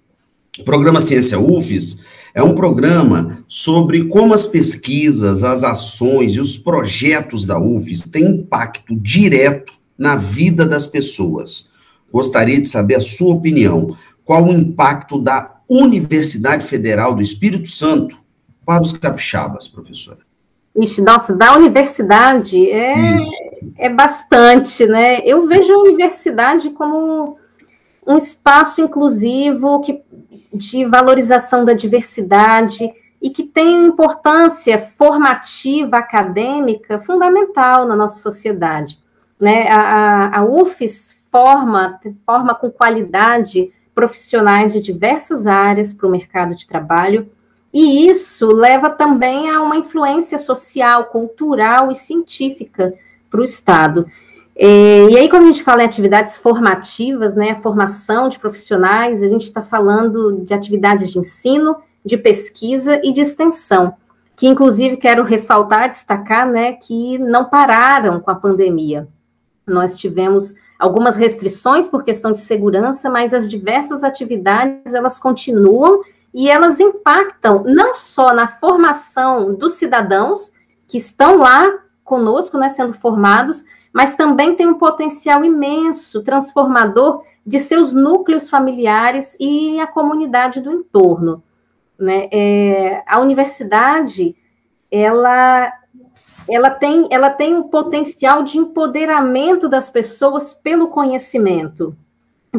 o 0.58 0.64
programa 0.64 1.00
Ciência 1.00 1.38
UFES 1.38 1.98
é 2.36 2.42
um 2.42 2.54
programa 2.54 3.42
sobre 3.48 4.04
como 4.08 4.34
as 4.34 4.46
pesquisas, 4.46 5.42
as 5.42 5.64
ações 5.64 6.34
e 6.34 6.40
os 6.40 6.54
projetos 6.58 7.46
da 7.46 7.58
UFES 7.58 8.02
têm 8.02 8.26
impacto 8.26 8.94
direto 8.94 9.72
na 9.96 10.16
vida 10.16 10.66
das 10.66 10.86
pessoas. 10.86 11.70
Gostaria 12.12 12.60
de 12.60 12.68
saber 12.68 12.96
a 12.96 13.00
sua 13.00 13.34
opinião. 13.34 13.96
Qual 14.22 14.44
o 14.44 14.52
impacto 14.52 15.18
da 15.18 15.56
Universidade 15.66 16.62
Federal 16.66 17.14
do 17.14 17.22
Espírito 17.22 17.70
Santo 17.70 18.18
para 18.66 18.82
os 18.82 18.92
capixabas, 18.92 19.66
professora? 19.66 20.18
Ixi, 20.78 21.00
nossa, 21.00 21.34
da 21.34 21.56
universidade 21.56 22.70
é, 22.70 23.16
é 23.78 23.88
bastante, 23.88 24.84
né? 24.84 25.20
Eu 25.24 25.46
vejo 25.48 25.72
a 25.72 25.78
universidade 25.78 26.68
como 26.68 27.38
um 28.06 28.16
espaço 28.16 28.80
inclusivo 28.80 29.80
que, 29.80 30.02
de 30.52 30.84
valorização 30.84 31.64
da 31.64 31.72
diversidade 31.72 32.92
e 33.20 33.30
que 33.30 33.42
tem 33.42 33.86
importância 33.86 34.78
formativa 34.78 35.98
acadêmica 35.98 36.98
fundamental 36.98 37.86
na 37.86 37.96
nossa 37.96 38.20
sociedade. 38.20 38.98
Né? 39.40 39.68
A, 39.68 40.40
a 40.40 40.44
UFES 40.44 41.26
forma, 41.30 41.98
forma 42.24 42.54
com 42.54 42.70
qualidade 42.70 43.72
profissionais 43.94 44.72
de 44.72 44.80
diversas 44.80 45.46
áreas 45.46 45.92
para 45.92 46.06
o 46.06 46.10
mercado 46.10 46.54
de 46.54 46.66
trabalho, 46.66 47.30
e 47.72 48.08
isso 48.08 48.46
leva 48.46 48.88
também 48.88 49.50
a 49.50 49.60
uma 49.60 49.76
influência 49.76 50.38
social, 50.38 51.06
cultural 51.06 51.90
e 51.90 51.94
científica 51.94 52.94
para 53.30 53.40
o 53.40 53.44
Estado. 53.44 54.06
É, 54.58 55.08
e 55.10 55.18
aí, 55.18 55.28
quando 55.28 55.42
a 55.42 55.46
gente 55.46 55.62
fala 55.62 55.82
em 55.82 55.86
atividades 55.86 56.38
formativas, 56.38 57.36
né, 57.36 57.56
formação 57.56 58.26
de 58.30 58.38
profissionais, 58.38 59.22
a 59.22 59.28
gente 59.28 59.42
está 59.42 59.62
falando 59.62 60.40
de 60.42 60.54
atividades 60.54 61.10
de 61.10 61.18
ensino, 61.18 61.76
de 62.02 62.16
pesquisa 62.16 62.98
e 63.04 63.12
de 63.12 63.20
extensão, 63.20 63.94
que 64.34 64.46
inclusive 64.46 64.96
quero 64.96 65.24
ressaltar, 65.24 65.90
destacar, 65.90 66.48
né, 66.48 66.72
que 66.72 67.18
não 67.18 67.44
pararam 67.44 68.18
com 68.18 68.30
a 68.30 68.34
pandemia. 68.34 69.06
Nós 69.66 69.94
tivemos 69.94 70.54
algumas 70.78 71.16
restrições 71.16 71.86
por 71.86 72.02
questão 72.02 72.32
de 72.32 72.40
segurança, 72.40 73.10
mas 73.10 73.34
as 73.34 73.46
diversas 73.46 74.02
atividades 74.02 74.94
elas 74.94 75.18
continuam 75.18 76.00
e 76.32 76.48
elas 76.48 76.80
impactam 76.80 77.62
não 77.66 77.94
só 77.94 78.32
na 78.32 78.48
formação 78.48 79.54
dos 79.54 79.74
cidadãos 79.74 80.50
que 80.88 80.96
estão 80.96 81.36
lá 81.38 81.78
conosco, 82.02 82.56
né, 82.56 82.70
sendo 82.70 82.94
formados, 82.94 83.64
mas 83.96 84.14
também 84.14 84.54
tem 84.54 84.66
um 84.66 84.74
potencial 84.74 85.42
imenso, 85.42 86.22
transformador 86.22 87.22
de 87.46 87.58
seus 87.58 87.94
núcleos 87.94 88.46
familiares 88.46 89.34
e 89.40 89.80
a 89.80 89.86
comunidade 89.86 90.60
do 90.60 90.70
entorno. 90.70 91.42
Né? 91.98 92.28
É, 92.30 93.02
a 93.06 93.18
universidade, 93.20 94.36
ela, 94.90 95.72
ela, 96.46 96.68
tem, 96.68 97.08
ela 97.10 97.30
tem 97.30 97.54
um 97.54 97.62
potencial 97.62 98.42
de 98.42 98.58
empoderamento 98.58 99.66
das 99.66 99.88
pessoas 99.88 100.52
pelo 100.52 100.88
conhecimento, 100.88 101.96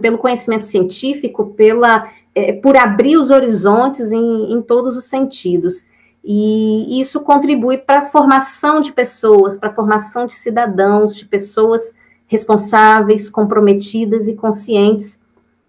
pelo 0.02 0.18
conhecimento 0.18 0.66
científico, 0.66 1.54
pela, 1.54 2.12
é, 2.34 2.52
por 2.52 2.76
abrir 2.76 3.16
os 3.16 3.30
horizontes 3.30 4.12
em, 4.12 4.54
em 4.54 4.60
todos 4.60 4.98
os 4.98 5.06
sentidos. 5.06 5.86
E 6.30 7.00
isso 7.00 7.22
contribui 7.22 7.78
para 7.78 8.00
a 8.00 8.06
formação 8.06 8.82
de 8.82 8.92
pessoas, 8.92 9.56
para 9.56 9.70
a 9.70 9.74
formação 9.74 10.28
de 10.28 10.36
cidadãos, 10.36 11.16
de 11.16 11.26
pessoas 11.26 11.96
responsáveis, 12.28 13.30
comprometidas 13.30 14.28
e 14.28 14.34
conscientes, 14.34 15.22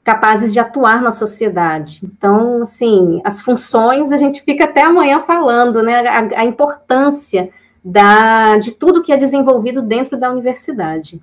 capazes 0.03 0.53
de 0.53 0.59
atuar 0.59 1.01
na 1.01 1.12
sociedade. 1.12 2.01
Então, 2.03 2.62
assim, 2.62 3.21
as 3.23 3.40
funções 3.40 4.11
a 4.11 4.18
gente 4.18 4.42
fica 4.42 4.64
até 4.64 4.83
amanhã 4.83 5.23
falando, 5.25 5.81
né? 5.81 6.05
A, 6.09 6.40
a 6.40 6.44
importância 6.44 7.51
da, 7.85 8.59
de 8.59 8.73
tudo 8.73 9.01
que 9.01 9.12
é 9.12 9.16
desenvolvido 9.16 9.81
dentro 9.81 10.18
da 10.18 10.29
universidade. 10.33 11.23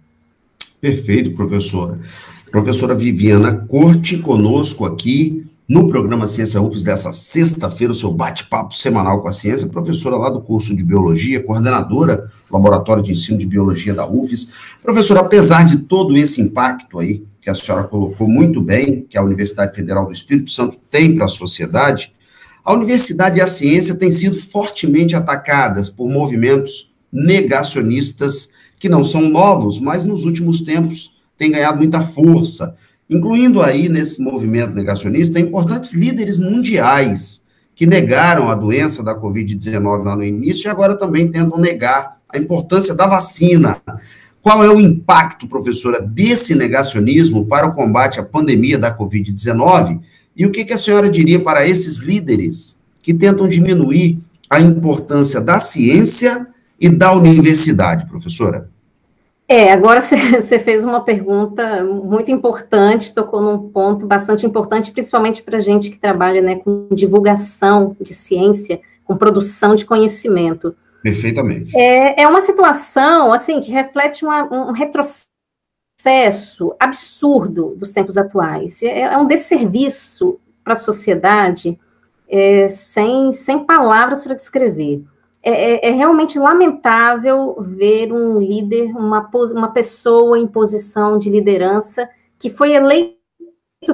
Perfeito, 0.80 1.36
professora. 1.36 2.00
Professora 2.50 2.95
Viviana 2.95 3.65
Corte 3.67 4.17
conosco 4.17 4.86
aqui 4.86 5.45
no 5.67 5.88
programa 5.88 6.28
Ciência 6.28 6.62
UFES 6.62 6.84
dessa 6.84 7.12
sexta-feira, 7.12 7.91
o 7.91 7.95
seu 7.95 8.12
bate-papo 8.12 8.75
semanal 8.75 9.21
com 9.21 9.28
a 9.28 9.32
ciência, 9.32 9.67
professora 9.67 10.15
lá 10.15 10.30
do 10.30 10.39
curso 10.39 10.75
de 10.75 10.84
Biologia, 10.84 11.43
coordenadora 11.43 12.17
do 12.17 12.54
Laboratório 12.54 13.01
de 13.01 13.12
Ensino 13.12 13.39
de 13.39 13.47
Biologia 13.47 13.93
da 13.93 14.08
UFES. 14.08 14.47
Professora, 14.84 15.21
apesar 15.21 15.65
de 15.65 15.78
todo 15.78 16.15
esse 16.15 16.39
impacto 16.39 16.99
aí, 16.99 17.23
que 17.41 17.49
a 17.49 17.56
senhora 17.56 17.84
colocou 17.86 18.28
muito 18.28 18.62
bem, 18.62 19.06
que 19.10 19.17
a 19.17 19.23
Universidade 19.23 19.75
Federal 19.75 20.06
do 20.06 20.12
Espírito 20.12 20.51
Santo 20.51 20.78
tem 20.89 21.15
para 21.15 21.25
a 21.25 21.30
sociedade, 21.30 22.13
a 22.63 22.73
universidade 22.73 23.39
e 23.39 23.41
a 23.41 23.47
ciência 23.47 23.95
têm 23.95 24.12
sido 24.12 24.36
fortemente 24.36 25.15
atacadas 25.15 25.89
por 25.89 26.10
movimentos 26.10 26.91
negacionistas 27.12 28.49
que 28.80 28.89
não 28.89 29.04
são 29.04 29.21
novos, 29.30 29.80
mas 29.80 30.04
nos 30.04 30.25
últimos 30.25 30.62
tempos 30.62 31.15
têm 31.38 31.51
ganhado 31.51 31.78
muita 31.78 32.01
força 32.01 32.75
incluindo 33.10 33.62
aí 33.62 33.88
nesse 33.88 34.22
movimento 34.22 34.74
negacionista 34.74 35.39
importantes 35.39 35.94
líderes 35.94 36.38
mundiais 36.38 37.44
que 37.76 37.86
negaram 37.86 38.50
a 38.50 38.56
doença 38.56 39.04
da 39.04 39.13
Covid-19 39.13 40.04
lá 40.04 40.15
no 40.15 40.24
início 40.24 40.68
e 40.68 40.70
agora 40.70 40.96
também 40.98 41.28
tentam 41.28 41.60
negar 41.60 42.18
a 42.30 42.38
importância 42.38 42.96
da 42.96 43.06
vacina. 43.06 43.82
Qual 44.41 44.63
é 44.63 44.70
o 44.70 44.80
impacto, 44.80 45.48
professora, 45.48 46.00
desse 46.00 46.56
negacionismo 46.56 47.46
para 47.46 47.68
o 47.68 47.74
combate 47.74 48.20
à 48.20 48.24
pandemia 48.24 48.78
da 48.78 48.96
Covid-19? 48.96 50.00
E 50.36 50.46
o 50.46 50.52
que, 50.52 50.72
a 50.72 50.78
senhora 50.78 51.10
diria 51.10 51.39
para 51.39 51.68
esses 51.68 51.98
líderes 51.98 52.78
que 53.02 53.13
tentam 53.13 53.48
diminuir 53.48 54.20
a 54.50 54.60
importância 54.60 55.41
da 55.41 55.60
ciência 55.60 56.48
e 56.80 56.89
da 56.89 57.13
universidade, 57.13 58.06
professora? 58.06 58.70
É, 59.47 59.71
agora 59.71 60.01
você 60.01 60.60
fez 60.60 60.84
uma 60.84 61.01
pergunta 61.01 61.84
muito 61.84 62.31
importante, 62.31 63.13
tocou 63.13 63.41
num 63.41 63.69
ponto 63.69 64.05
bastante 64.05 64.45
importante, 64.45 64.91
principalmente 64.91 65.43
para 65.43 65.58
a 65.58 65.62
gente 65.62 65.91
que 65.91 65.99
trabalha 65.99 66.41
né, 66.41 66.55
com 66.58 66.88
divulgação 66.91 67.95
de 68.01 68.13
ciência, 68.13 68.81
com 69.03 69.15
produção 69.15 69.75
de 69.75 69.86
conhecimento. 69.86 70.75
Perfeitamente. 71.03 71.77
É, 71.77 72.23
é 72.23 72.27
uma 72.27 72.41
situação, 72.41 73.31
assim, 73.31 73.60
que 73.60 73.71
reflete 73.71 74.25
uma, 74.25 74.69
um 74.69 74.71
retrocesso 74.71 75.25
absurdo 76.79 77.75
dos 77.77 77.91
tempos 77.91 78.17
atuais. 78.17 78.81
É, 78.81 79.01
é 79.01 79.17
um 79.17 79.27
desserviço 79.27 80.39
para 80.63 80.73
a 80.73 80.77
sociedade 80.77 81.79
é, 82.27 82.67
sem, 82.67 83.31
sem 83.31 83.63
palavras 83.63 84.23
para 84.23 84.34
descrever. 84.34 85.03
É, 85.47 85.51
é, 85.51 85.89
é, 85.89 85.91
realmente 85.91 86.39
lamentável 86.39 87.55
ver 87.60 88.12
um 88.12 88.39
líder, 88.39 88.97
uma, 88.97 89.29
uma 89.53 89.67
pessoa 89.67 90.39
em 90.39 90.47
posição 90.47 91.19
de 91.19 91.29
liderança 91.29 92.10
que 92.39 92.49
foi 92.49 92.73
eleito 92.73 93.15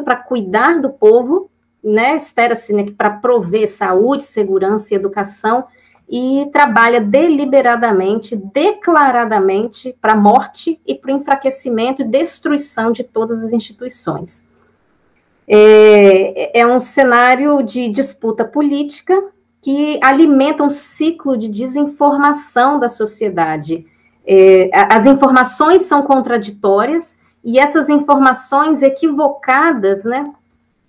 para 0.06 0.16
cuidar 0.16 0.80
do 0.80 0.90
povo, 0.90 1.52
né? 1.84 2.16
Espera-se 2.16 2.72
né, 2.72 2.86
para 2.98 3.10
prover 3.10 3.68
saúde, 3.68 4.24
segurança 4.24 4.94
e 4.94 4.98
educação 4.98 5.66
e 6.08 6.50
trabalha 6.54 7.02
deliberadamente, 7.02 8.34
declaradamente 8.34 9.94
para 10.00 10.14
a 10.14 10.16
morte 10.16 10.80
e 10.88 10.96
para 10.96 11.14
o 11.14 11.18
enfraquecimento 11.18 12.02
e 12.02 12.06
destruição 12.06 12.94
de 12.94 13.04
todas 13.04 13.44
as 13.44 13.52
instituições. 13.52 14.46
É, 15.46 16.62
é 16.62 16.66
um 16.66 16.80
cenário 16.80 17.62
de 17.62 17.90
disputa 17.90 18.46
política 18.46 19.22
que 19.62 20.00
alimenta 20.04 20.64
um 20.64 20.70
ciclo 20.70 21.38
de 21.38 21.48
desinformação 21.48 22.80
da 22.80 22.90
sociedade. 22.90 23.86
É, 24.26 24.70
as 24.74 25.06
informações 25.06 25.84
são 25.84 26.02
contraditórias 26.02 27.20
e 27.44 27.60
essas 27.60 27.90
informações 27.90 28.82
equivocadas, 28.82 30.04
né, 30.04 30.32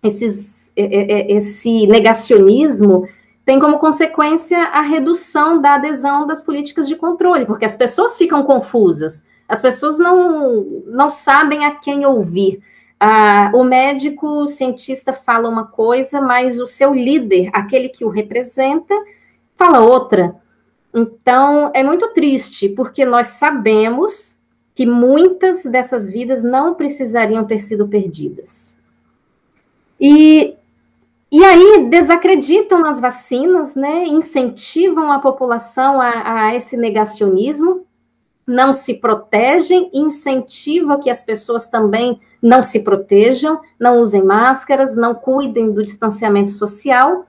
esses, 0.03 0.73
é, 0.75 0.83
é, 0.83 1.13
é 1.13 1.33
esse 1.33 1.87
negacionismo 1.87 3.07
tem 3.45 3.59
como 3.59 3.79
consequência 3.79 4.59
a 4.59 4.83
redução 4.83 5.61
da 5.61 5.75
adesão 5.75 6.27
das 6.27 6.43
políticas 6.43 6.87
de 6.87 6.97
controle, 6.97 7.45
porque 7.45 7.65
as 7.65 7.75
pessoas 7.75 8.17
ficam 8.17 8.43
confusas, 8.45 9.25
as 9.49 9.61
pessoas 9.61 9.99
não, 9.99 10.63
não 10.87 11.11
sabem 11.11 11.65
a 11.65 11.73
quem 11.73 12.07
ouvir. 12.07 12.63
Ah, 13.05 13.51
o 13.53 13.65
médico, 13.65 14.29
o 14.29 14.47
cientista 14.47 15.13
fala 15.13 15.49
uma 15.49 15.67
coisa, 15.67 16.21
mas 16.21 16.61
o 16.61 16.69
seu 16.69 16.95
líder, 16.95 17.51
aquele 17.53 17.89
que 17.89 18.05
o 18.05 18.09
representa, 18.09 18.95
fala 19.57 19.81
outra. 19.81 20.37
Então, 20.95 21.73
é 21.75 21.83
muito 21.83 22.13
triste, 22.13 22.69
porque 22.69 23.05
nós 23.05 23.27
sabemos 23.27 24.39
que 24.73 24.87
muitas 24.87 25.65
dessas 25.65 26.13
vidas 26.13 26.45
não 26.45 26.75
precisariam 26.75 27.45
ter 27.45 27.59
sido 27.59 27.89
perdidas. 27.89 28.81
E, 30.01 30.55
e 31.29 31.45
aí 31.45 31.89
desacreditam 31.91 32.87
as 32.87 33.01
vacinas, 33.01 33.75
né? 33.75 34.05
incentivam 34.05 35.11
a 35.11 35.19
população 35.19 36.01
a, 36.01 36.45
a 36.45 36.55
esse 36.55 36.77
negacionismo, 36.77 37.85
não 38.47 38.75
se 38.75 38.95
protegem, 38.95 39.91
incentivam 39.93 41.01
que 41.01 41.11
as 41.11 41.23
pessoas 41.23 41.69
também 41.69 42.21
não 42.43 42.63
se 42.63 42.81
protejam, 42.81 43.61
não 43.79 44.01
usem 44.01 44.23
máscaras, 44.23 44.97
não 44.97 45.15
cuidem 45.15 45.71
do 45.71 45.83
distanciamento 45.83 46.51
social 46.51 47.27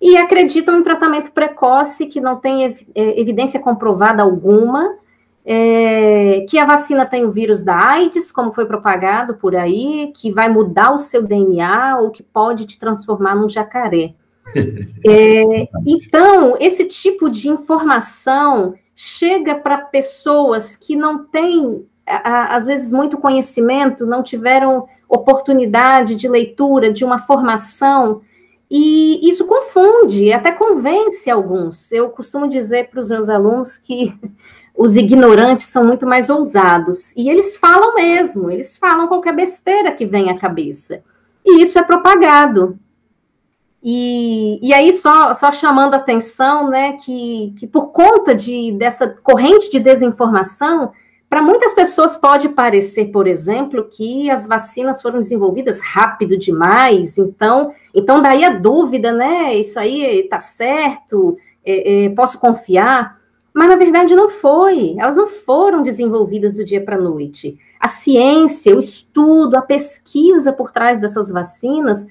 e 0.00 0.16
acreditam 0.16 0.78
em 0.78 0.82
tratamento 0.82 1.32
precoce 1.32 2.06
que 2.06 2.20
não 2.20 2.36
tem 2.36 2.64
ev 2.64 2.80
é, 2.94 3.20
evidência 3.20 3.60
comprovada 3.60 4.22
alguma, 4.22 4.96
é, 5.44 6.44
que 6.48 6.58
a 6.58 6.64
vacina 6.64 7.04
tem 7.04 7.24
o 7.24 7.32
vírus 7.32 7.64
da 7.64 7.76
AIDS, 7.76 8.30
como 8.30 8.52
foi 8.52 8.66
propagado 8.66 9.34
por 9.34 9.56
aí, 9.56 10.12
que 10.16 10.30
vai 10.30 10.48
mudar 10.48 10.92
o 10.92 10.98
seu 10.98 11.22
DNA 11.22 11.98
ou 12.00 12.10
que 12.10 12.22
pode 12.22 12.66
te 12.66 12.78
transformar 12.78 13.34
num 13.34 13.48
jacaré. 13.48 14.14
É, 15.04 15.68
então, 15.84 16.56
esse 16.60 16.84
tipo 16.84 17.28
de 17.28 17.48
informação 17.48 18.74
chega 19.04 19.56
para 19.56 19.78
pessoas 19.78 20.76
que 20.76 20.94
não 20.94 21.24
têm, 21.24 21.84
às 22.06 22.66
vezes, 22.66 22.92
muito 22.92 23.18
conhecimento, 23.18 24.06
não 24.06 24.22
tiveram 24.22 24.86
oportunidade 25.08 26.14
de 26.14 26.28
leitura, 26.28 26.92
de 26.92 27.04
uma 27.04 27.18
formação, 27.18 28.20
e 28.70 29.28
isso 29.28 29.44
confunde, 29.44 30.32
até 30.32 30.52
convence 30.52 31.28
alguns. 31.28 31.90
Eu 31.90 32.10
costumo 32.10 32.46
dizer 32.46 32.90
para 32.90 33.00
os 33.00 33.08
meus 33.08 33.28
alunos 33.28 33.76
que 33.76 34.16
os 34.72 34.94
ignorantes 34.94 35.66
são 35.66 35.84
muito 35.84 36.06
mais 36.06 36.30
ousados. 36.30 37.12
E 37.16 37.28
eles 37.28 37.56
falam 37.56 37.96
mesmo, 37.96 38.52
eles 38.52 38.78
falam 38.78 39.08
qualquer 39.08 39.34
besteira 39.34 39.90
que 39.90 40.06
vem 40.06 40.30
à 40.30 40.38
cabeça. 40.38 41.02
E 41.44 41.60
isso 41.60 41.76
é 41.76 41.82
propagado. 41.82 42.78
E, 43.84 44.60
e 44.62 44.72
aí, 44.72 44.92
só, 44.92 45.34
só 45.34 45.50
chamando 45.50 45.94
atenção, 45.94 46.70
né, 46.70 46.92
que, 46.92 47.52
que 47.58 47.66
por 47.66 47.88
conta 47.88 48.34
de, 48.34 48.70
dessa 48.72 49.08
corrente 49.22 49.70
de 49.70 49.80
desinformação, 49.80 50.92
para 51.28 51.42
muitas 51.42 51.74
pessoas 51.74 52.14
pode 52.14 52.50
parecer, 52.50 53.06
por 53.06 53.26
exemplo, 53.26 53.88
que 53.90 54.30
as 54.30 54.46
vacinas 54.46 55.02
foram 55.02 55.18
desenvolvidas 55.18 55.80
rápido 55.80 56.38
demais, 56.38 57.18
então, 57.18 57.72
então 57.92 58.20
daí 58.22 58.44
a 58.44 58.50
dúvida, 58.50 59.10
né, 59.10 59.54
isso 59.54 59.80
aí 59.80 60.20
está 60.20 60.38
certo, 60.38 61.36
é, 61.64 62.04
é, 62.04 62.08
posso 62.10 62.38
confiar? 62.38 63.20
Mas 63.54 63.68
na 63.68 63.76
verdade 63.76 64.14
não 64.14 64.28
foi, 64.28 64.94
elas 64.98 65.16
não 65.16 65.26
foram 65.26 65.82
desenvolvidas 65.82 66.54
do 66.54 66.64
dia 66.64 66.80
para 66.80 66.96
a 66.96 67.00
noite. 67.00 67.58
A 67.80 67.88
ciência, 67.88 68.76
o 68.76 68.78
estudo, 68.78 69.56
a 69.56 69.62
pesquisa 69.62 70.52
por 70.52 70.70
trás 70.70 71.00
dessas 71.00 71.30
vacinas, 71.30 72.06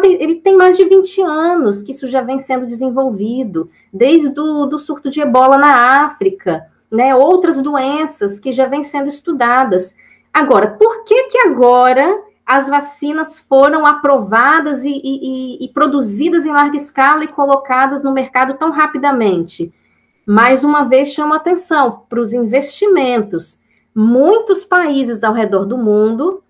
tem, 0.00 0.22
ele 0.22 0.36
tem 0.36 0.56
mais 0.56 0.76
de 0.76 0.84
20 0.84 1.22
anos 1.22 1.82
que 1.82 1.92
isso 1.92 2.06
já 2.08 2.22
vem 2.22 2.38
sendo 2.38 2.66
desenvolvido, 2.66 3.70
desde 3.92 4.28
o 4.38 4.66
do 4.66 4.78
surto 4.78 5.10
de 5.10 5.20
ebola 5.20 5.58
na 5.58 6.04
África, 6.04 6.66
né, 6.90 7.14
outras 7.14 7.60
doenças 7.60 8.38
que 8.38 8.52
já 8.52 8.66
vêm 8.66 8.82
sendo 8.82 9.08
estudadas. 9.08 9.94
Agora, 10.32 10.72
por 10.78 11.04
que 11.04 11.24
que 11.24 11.38
agora 11.38 12.22
as 12.44 12.68
vacinas 12.68 13.38
foram 13.38 13.84
aprovadas 13.84 14.84
e, 14.84 15.00
e, 15.02 15.64
e 15.64 15.68
produzidas 15.72 16.46
em 16.46 16.52
larga 16.52 16.76
escala 16.76 17.24
e 17.24 17.28
colocadas 17.28 18.02
no 18.02 18.12
mercado 18.12 18.54
tão 18.54 18.70
rapidamente? 18.70 19.72
mais 20.26 20.64
uma 20.64 20.82
vez 20.82 21.10
chama 21.10 21.36
atenção 21.36 22.02
para 22.08 22.20
os 22.20 22.32
investimentos. 22.32 23.62
Muitos 23.94 24.64
países 24.64 25.22
ao 25.22 25.32
redor 25.32 25.64
do 25.64 25.78
mundo, 25.78 26.42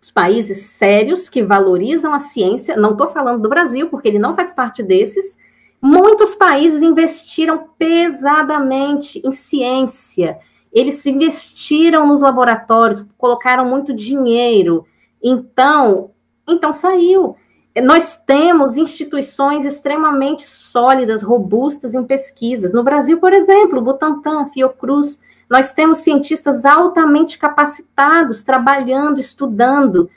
os 0.00 0.10
países 0.10 0.66
sérios 0.66 1.28
que 1.28 1.42
valorizam 1.42 2.14
a 2.14 2.18
ciência, 2.18 2.76
não 2.76 2.92
estou 2.92 3.08
falando 3.08 3.42
do 3.42 3.48
Brasil, 3.48 3.88
porque 3.88 4.08
ele 4.08 4.18
não 4.18 4.34
faz 4.34 4.50
parte 4.50 4.82
desses, 4.82 5.38
muitos 5.80 6.34
países 6.34 6.82
investiram 6.82 7.68
pesadamente 7.78 9.20
em 9.24 9.32
ciência. 9.32 10.38
Eles 10.72 11.04
investiram 11.04 12.06
nos 12.06 12.22
laboratórios, 12.22 13.06
colocaram 13.18 13.68
muito 13.68 13.92
dinheiro. 13.92 14.86
Então, 15.22 16.10
então 16.48 16.72
saiu 16.72 17.36
nós 17.80 18.16
temos 18.16 18.76
instituições 18.76 19.64
extremamente 19.64 20.42
sólidas, 20.42 21.22
robustas 21.22 21.94
em 21.94 22.04
pesquisas. 22.04 22.72
No 22.72 22.82
Brasil, 22.82 23.18
por 23.18 23.32
exemplo, 23.32 23.80
Butantan, 23.80 24.46
Fiocruz, 24.46 25.20
nós 25.50 25.72
temos 25.72 25.98
cientistas 25.98 26.64
altamente 26.64 27.36
capacitados, 27.36 28.44
trabalhando, 28.44 29.18
estudando. 29.18 30.08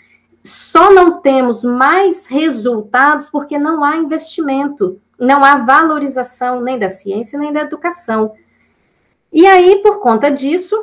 Só 0.43 0.93
não 0.93 1.19
temos 1.19 1.63
mais 1.63 2.27
resultados 2.27 3.31
porque 3.31 3.57
não 3.57 3.83
há 3.83 3.97
investimento, 3.97 5.01
não 5.17 5.43
há 5.43 5.55
valorização 5.55 6.61
nem 6.61 6.77
da 6.77 6.89
ciência 6.89 7.39
nem 7.39 7.51
da 7.51 7.61
educação. 7.61 8.33
E 9.31 9.47
aí, 9.47 9.81
por 9.81 9.99
conta 9.99 10.29
disso, 10.29 10.75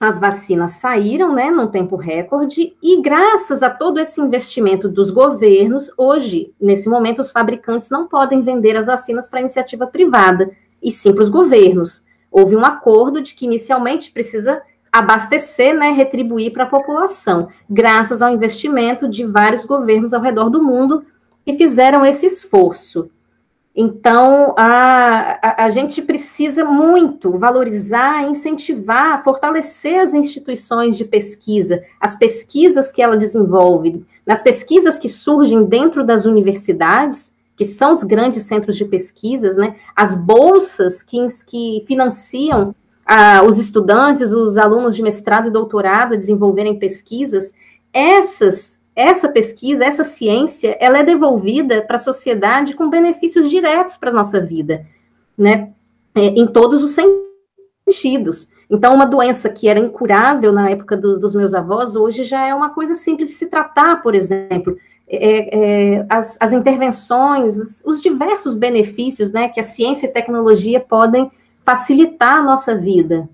as 0.00 0.18
vacinas 0.18 0.72
saíram, 0.72 1.34
né, 1.34 1.50
num 1.50 1.66
tempo 1.66 1.96
recorde, 1.96 2.74
e 2.82 3.02
graças 3.02 3.62
a 3.62 3.68
todo 3.68 4.00
esse 4.00 4.18
investimento 4.18 4.88
dos 4.88 5.10
governos, 5.10 5.90
hoje, 5.98 6.54
nesse 6.58 6.88
momento, 6.88 7.20
os 7.20 7.30
fabricantes 7.30 7.90
não 7.90 8.08
podem 8.08 8.40
vender 8.40 8.76
as 8.76 8.86
vacinas 8.86 9.28
para 9.28 9.40
iniciativa 9.40 9.86
privada, 9.86 10.50
e 10.82 10.90
sim 10.90 11.12
para 11.12 11.22
os 11.22 11.28
governos. 11.28 12.06
Houve 12.36 12.56
um 12.56 12.64
acordo 12.64 13.22
de 13.22 13.32
que 13.32 13.44
inicialmente 13.44 14.10
precisa 14.10 14.60
abastecer, 14.92 15.72
né, 15.72 15.92
retribuir 15.92 16.52
para 16.52 16.64
a 16.64 16.68
população, 16.68 17.46
graças 17.70 18.20
ao 18.20 18.34
investimento 18.34 19.08
de 19.08 19.24
vários 19.24 19.64
governos 19.64 20.12
ao 20.12 20.20
redor 20.20 20.50
do 20.50 20.60
mundo 20.60 21.04
que 21.46 21.54
fizeram 21.54 22.04
esse 22.04 22.26
esforço. 22.26 23.08
Então, 23.76 24.52
a, 24.56 25.38
a, 25.40 25.64
a, 25.64 25.70
gente 25.70 26.02
precisa 26.02 26.64
muito 26.64 27.38
valorizar, 27.38 28.24
incentivar, 28.24 29.22
fortalecer 29.22 30.00
as 30.00 30.12
instituições 30.12 30.96
de 30.96 31.04
pesquisa, 31.04 31.84
as 32.00 32.16
pesquisas 32.16 32.90
que 32.90 33.02
ela 33.02 33.16
desenvolve, 33.16 34.04
nas 34.26 34.42
pesquisas 34.42 34.98
que 34.98 35.08
surgem 35.08 35.64
dentro 35.64 36.04
das 36.04 36.24
universidades, 36.24 37.33
que 37.56 37.64
são 37.64 37.92
os 37.92 38.02
grandes 38.02 38.42
centros 38.42 38.76
de 38.76 38.84
pesquisas, 38.84 39.56
né, 39.56 39.76
as 39.94 40.14
bolsas 40.14 41.02
que, 41.02 41.26
que 41.46 41.84
financiam 41.86 42.74
ah, 43.06 43.42
os 43.44 43.58
estudantes, 43.58 44.32
os 44.32 44.56
alunos 44.56 44.96
de 44.96 45.02
mestrado 45.02 45.48
e 45.48 45.52
doutorado 45.52 46.14
a 46.14 46.16
desenvolverem 46.16 46.78
pesquisas, 46.78 47.54
essas 47.92 48.82
essa 48.96 49.28
pesquisa, 49.28 49.84
essa 49.84 50.04
ciência, 50.04 50.76
ela 50.80 50.98
é 50.98 51.02
devolvida 51.02 51.82
para 51.82 51.96
a 51.96 51.98
sociedade 51.98 52.74
com 52.74 52.88
benefícios 52.88 53.50
diretos 53.50 53.96
para 53.96 54.10
a 54.10 54.12
nossa 54.12 54.40
vida, 54.40 54.86
né? 55.36 55.72
É, 56.14 56.26
em 56.26 56.46
todos 56.46 56.80
os 56.80 56.96
sentidos. 57.88 58.48
Então, 58.70 58.94
uma 58.94 59.04
doença 59.04 59.48
que 59.48 59.68
era 59.68 59.80
incurável 59.80 60.52
na 60.52 60.70
época 60.70 60.96
do, 60.96 61.18
dos 61.18 61.34
meus 61.34 61.54
avós, 61.54 61.96
hoje 61.96 62.22
já 62.22 62.46
é 62.46 62.54
uma 62.54 62.70
coisa 62.70 62.94
simples 62.94 63.28
de 63.28 63.34
se 63.34 63.46
tratar, 63.46 64.00
por 64.00 64.14
exemplo. 64.14 64.78
É, 65.16 65.94
é, 65.96 66.06
as, 66.08 66.36
as, 66.40 66.52
intervenções, 66.52 67.56
os, 67.56 67.84
os, 67.84 68.00
diversos 68.00 68.54
benefícios 68.54 69.30
né, 69.32 69.48
que 69.48 69.60
a 69.60 69.64
ciência 69.64 70.06
e 70.06 70.10
tecnologia 70.10 70.80
podem 70.80 71.30
facilitar 71.64 72.38
a 72.38 72.42
nossa 72.42 72.76
vida. 72.76 73.28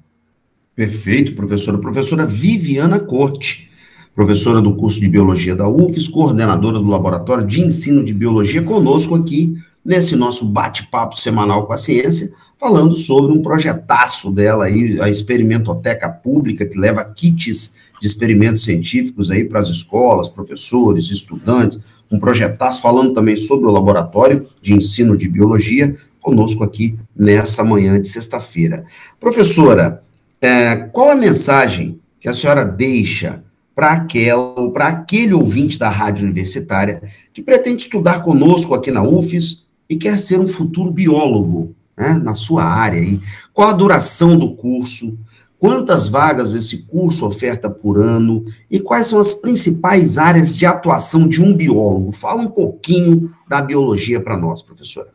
Perfeito, 0.74 1.34
professora. 1.34 1.78
Professora 1.78 2.26
Viviana 2.26 2.98
Corte 2.98 3.70
professora 4.14 4.60
do 4.60 4.74
curso 4.74 5.00
de 5.00 5.08
Biologia 5.08 5.54
da 5.54 5.68
UFES, 5.68 6.08
coordenadora 6.08 6.78
do 6.78 6.86
Laboratório 6.86 7.46
de 7.46 7.60
Ensino 7.60 8.04
de 8.04 8.12
Biologia, 8.12 8.62
conosco 8.62 9.14
aqui 9.14 9.56
nesse 9.84 10.14
nosso 10.14 10.44
bate-papo 10.44 11.16
semanal 11.16 11.66
com 11.66 11.72
a 11.72 11.76
ciência, 11.76 12.30
falando 12.58 12.96
sobre 12.96 13.32
um 13.32 13.40
projetaço 13.40 14.30
dela 14.30 14.66
aí, 14.66 15.00
a 15.00 15.08
Experimentoteca 15.08 16.08
Pública, 16.08 16.66
que 16.66 16.78
leva 16.78 17.02
kits 17.02 17.74
de 18.00 18.06
experimentos 18.06 18.64
científicos 18.64 19.30
aí 19.30 19.44
para 19.44 19.60
as 19.60 19.68
escolas, 19.68 20.28
professores, 20.28 21.10
estudantes, 21.10 21.80
um 22.10 22.18
projetaço 22.18 22.80
falando 22.80 23.12
também 23.12 23.36
sobre 23.36 23.66
o 23.66 23.70
Laboratório 23.70 24.46
de 24.62 24.72
Ensino 24.72 25.16
de 25.16 25.28
Biologia, 25.28 25.94
conosco 26.20 26.64
aqui 26.64 26.98
nessa 27.16 27.64
manhã 27.64 28.00
de 28.00 28.08
sexta-feira. 28.08 28.84
Professora, 29.18 30.02
é, 30.40 30.76
qual 30.76 31.10
a 31.10 31.16
mensagem 31.16 32.00
que 32.20 32.28
a 32.28 32.34
senhora 32.34 32.64
deixa 32.64 33.42
para 33.74 33.92
aquela 33.92 34.70
para 34.70 34.88
aquele 34.88 35.32
ouvinte 35.32 35.78
da 35.78 35.88
rádio 35.88 36.24
universitária 36.24 37.02
que 37.32 37.40
pretende 37.40 37.82
estudar 37.82 38.22
conosco 38.22 38.74
aqui 38.74 38.90
na 38.90 39.02
UFES 39.02 39.64
e 39.88 39.96
quer 39.96 40.18
ser 40.18 40.38
um 40.38 40.46
futuro 40.46 40.90
biólogo, 40.90 41.74
né, 41.96 42.20
na 42.22 42.34
sua 42.34 42.64
área 42.64 43.00
aí. 43.00 43.20
Qual 43.52 43.68
a 43.68 43.72
duração 43.72 44.38
do 44.38 44.54
curso? 44.54 45.18
Quantas 45.60 46.08
vagas 46.08 46.54
esse 46.54 46.78
curso 46.84 47.26
oferta 47.26 47.68
por 47.68 47.98
ano? 47.98 48.46
E 48.70 48.80
quais 48.80 49.08
são 49.08 49.18
as 49.18 49.34
principais 49.34 50.16
áreas 50.16 50.56
de 50.56 50.64
atuação 50.64 51.28
de 51.28 51.42
um 51.42 51.54
biólogo? 51.54 52.12
Fala 52.12 52.40
um 52.40 52.48
pouquinho 52.48 53.30
da 53.46 53.60
biologia 53.60 54.18
para 54.18 54.38
nós, 54.38 54.62
professora. 54.62 55.10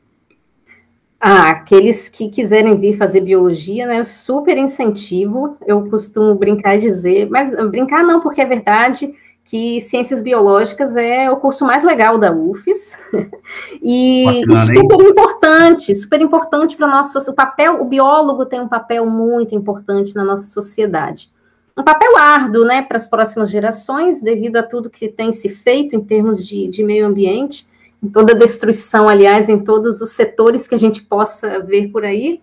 Ah, 1.19 1.49
aqueles 1.49 2.07
que 2.07 2.29
quiserem 2.29 2.79
vir 2.79 2.95
fazer 2.95 3.21
biologia, 3.21 3.87
né, 3.87 4.03
super 4.03 4.55
incentivo, 4.55 5.57
eu 5.65 5.89
costumo 5.89 6.35
brincar 6.35 6.75
e 6.75 6.79
dizer, 6.79 7.27
mas 7.31 7.49
brincar 7.71 8.03
não, 8.03 8.21
porque 8.21 8.41
é 8.41 8.45
verdade, 8.45 9.11
que 9.45 9.79
Ciências 9.79 10.23
Biológicas 10.23 10.97
é 10.97 11.29
o 11.29 11.37
curso 11.37 11.63
mais 11.63 11.83
legal 11.83 12.17
da 12.17 12.31
UFES 12.31 12.97
e 13.81 14.41
Bacana, 14.47 14.65
super 14.65 14.99
hein? 14.99 15.07
importante, 15.07 15.95
super 15.95 16.21
importante 16.21 16.75
para 16.75 16.87
nosso 16.87 17.19
o 17.29 17.33
papel, 17.33 17.79
o 17.79 17.85
biólogo 17.85 18.45
tem 18.45 18.59
um 18.59 18.67
papel 18.67 19.05
muito 19.05 19.53
importante 19.53 20.15
na 20.15 20.23
nossa 20.23 20.47
sociedade. 20.47 21.31
Um 21.77 21.83
papel 21.83 22.17
árduo, 22.17 22.65
né, 22.65 22.81
para 22.81 22.97
as 22.97 23.07
próximas 23.07 23.51
gerações, 23.51 24.21
devido 24.21 24.57
a 24.57 24.63
tudo 24.63 24.89
que 24.89 25.07
tem 25.07 25.31
se 25.31 25.49
feito 25.49 25.95
em 25.95 26.01
termos 26.01 26.45
de, 26.45 26.67
de 26.67 26.83
meio 26.83 27.05
ambiente, 27.05 27.67
em 28.01 28.09
toda 28.09 28.33
a 28.33 28.37
destruição, 28.37 29.07
aliás, 29.07 29.47
em 29.47 29.59
todos 29.59 30.01
os 30.01 30.11
setores 30.11 30.67
que 30.67 30.73
a 30.73 30.79
gente 30.79 31.03
possa 31.03 31.59
ver 31.59 31.89
por 31.89 32.03
aí. 32.03 32.41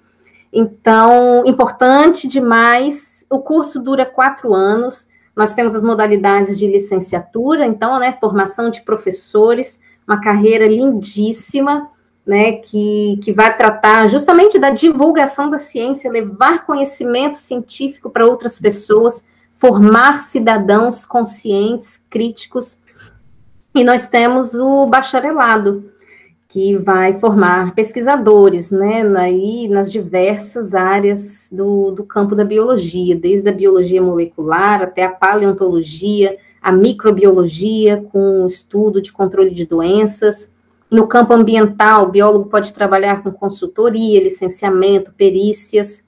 Então, 0.53 1.43
importante 1.47 2.29
demais. 2.29 3.27
O 3.29 3.39
curso 3.41 3.81
dura 3.81 4.05
quatro 4.05 4.55
anos 4.55 5.11
nós 5.35 5.55
temos 5.55 5.75
as 5.75 5.83
modalidades 5.83 6.59
de 6.59 6.67
licenciatura, 6.67 7.67
então, 7.67 7.99
né, 7.99 8.13
formação 8.13 8.71
de 8.71 8.83
professores, 8.83 9.81
uma 10.07 10.21
carreira 10.21 10.67
lindíssima, 10.67 11.91
né, 12.25 12.53
que, 12.53 13.19
que 13.23 13.33
vai 13.33 13.57
tratar 13.57 14.09
justamente 14.09 14.59
da 14.59 14.71
divulgação 14.71 15.51
da 15.51 15.59
ciência, 15.59 16.11
levar 16.11 16.65
conhecimento 16.65 17.37
científico 17.37 18.11
para 18.11 18.27
outras 18.27 18.59
pessoas, 18.59 19.25
formar 19.53 20.21
cidadãos 20.21 21.05
conscientes, 21.07 22.03
críticos. 22.11 22.81
E 23.75 23.83
nós 23.83 24.07
temos 24.07 24.55
o 24.55 24.87
bacharelado, 24.87 25.92
que 26.53 26.77
vai 26.77 27.15
formar 27.15 27.75
pesquisadores, 27.75 28.71
né, 28.71 29.03
aí 29.17 29.67
nas 29.69 29.91
diversas 29.91 30.75
áreas 30.75 31.49
do, 31.51 31.93
do 31.93 32.05
campo 32.05 32.35
da 32.35 32.45
biologia, 32.45 33.17
desde 33.17 33.49
a 33.49 33.53
biologia 33.53 34.03
molecular 34.03 34.83
até 34.83 35.05
a 35.05 35.11
paleontologia, 35.11 36.37
a 36.61 36.71
microbiologia, 36.71 38.05
com 38.13 38.47
estudo 38.47 39.01
de 39.01 39.11
controle 39.11 39.55
de 39.55 39.65
doenças. 39.65 40.53
No 40.91 41.07
campo 41.07 41.33
ambiental, 41.33 42.05
o 42.05 42.11
biólogo 42.11 42.51
pode 42.51 42.75
trabalhar 42.75 43.23
com 43.23 43.33
consultoria, 43.33 44.23
licenciamento, 44.23 45.11
perícias, 45.15 46.05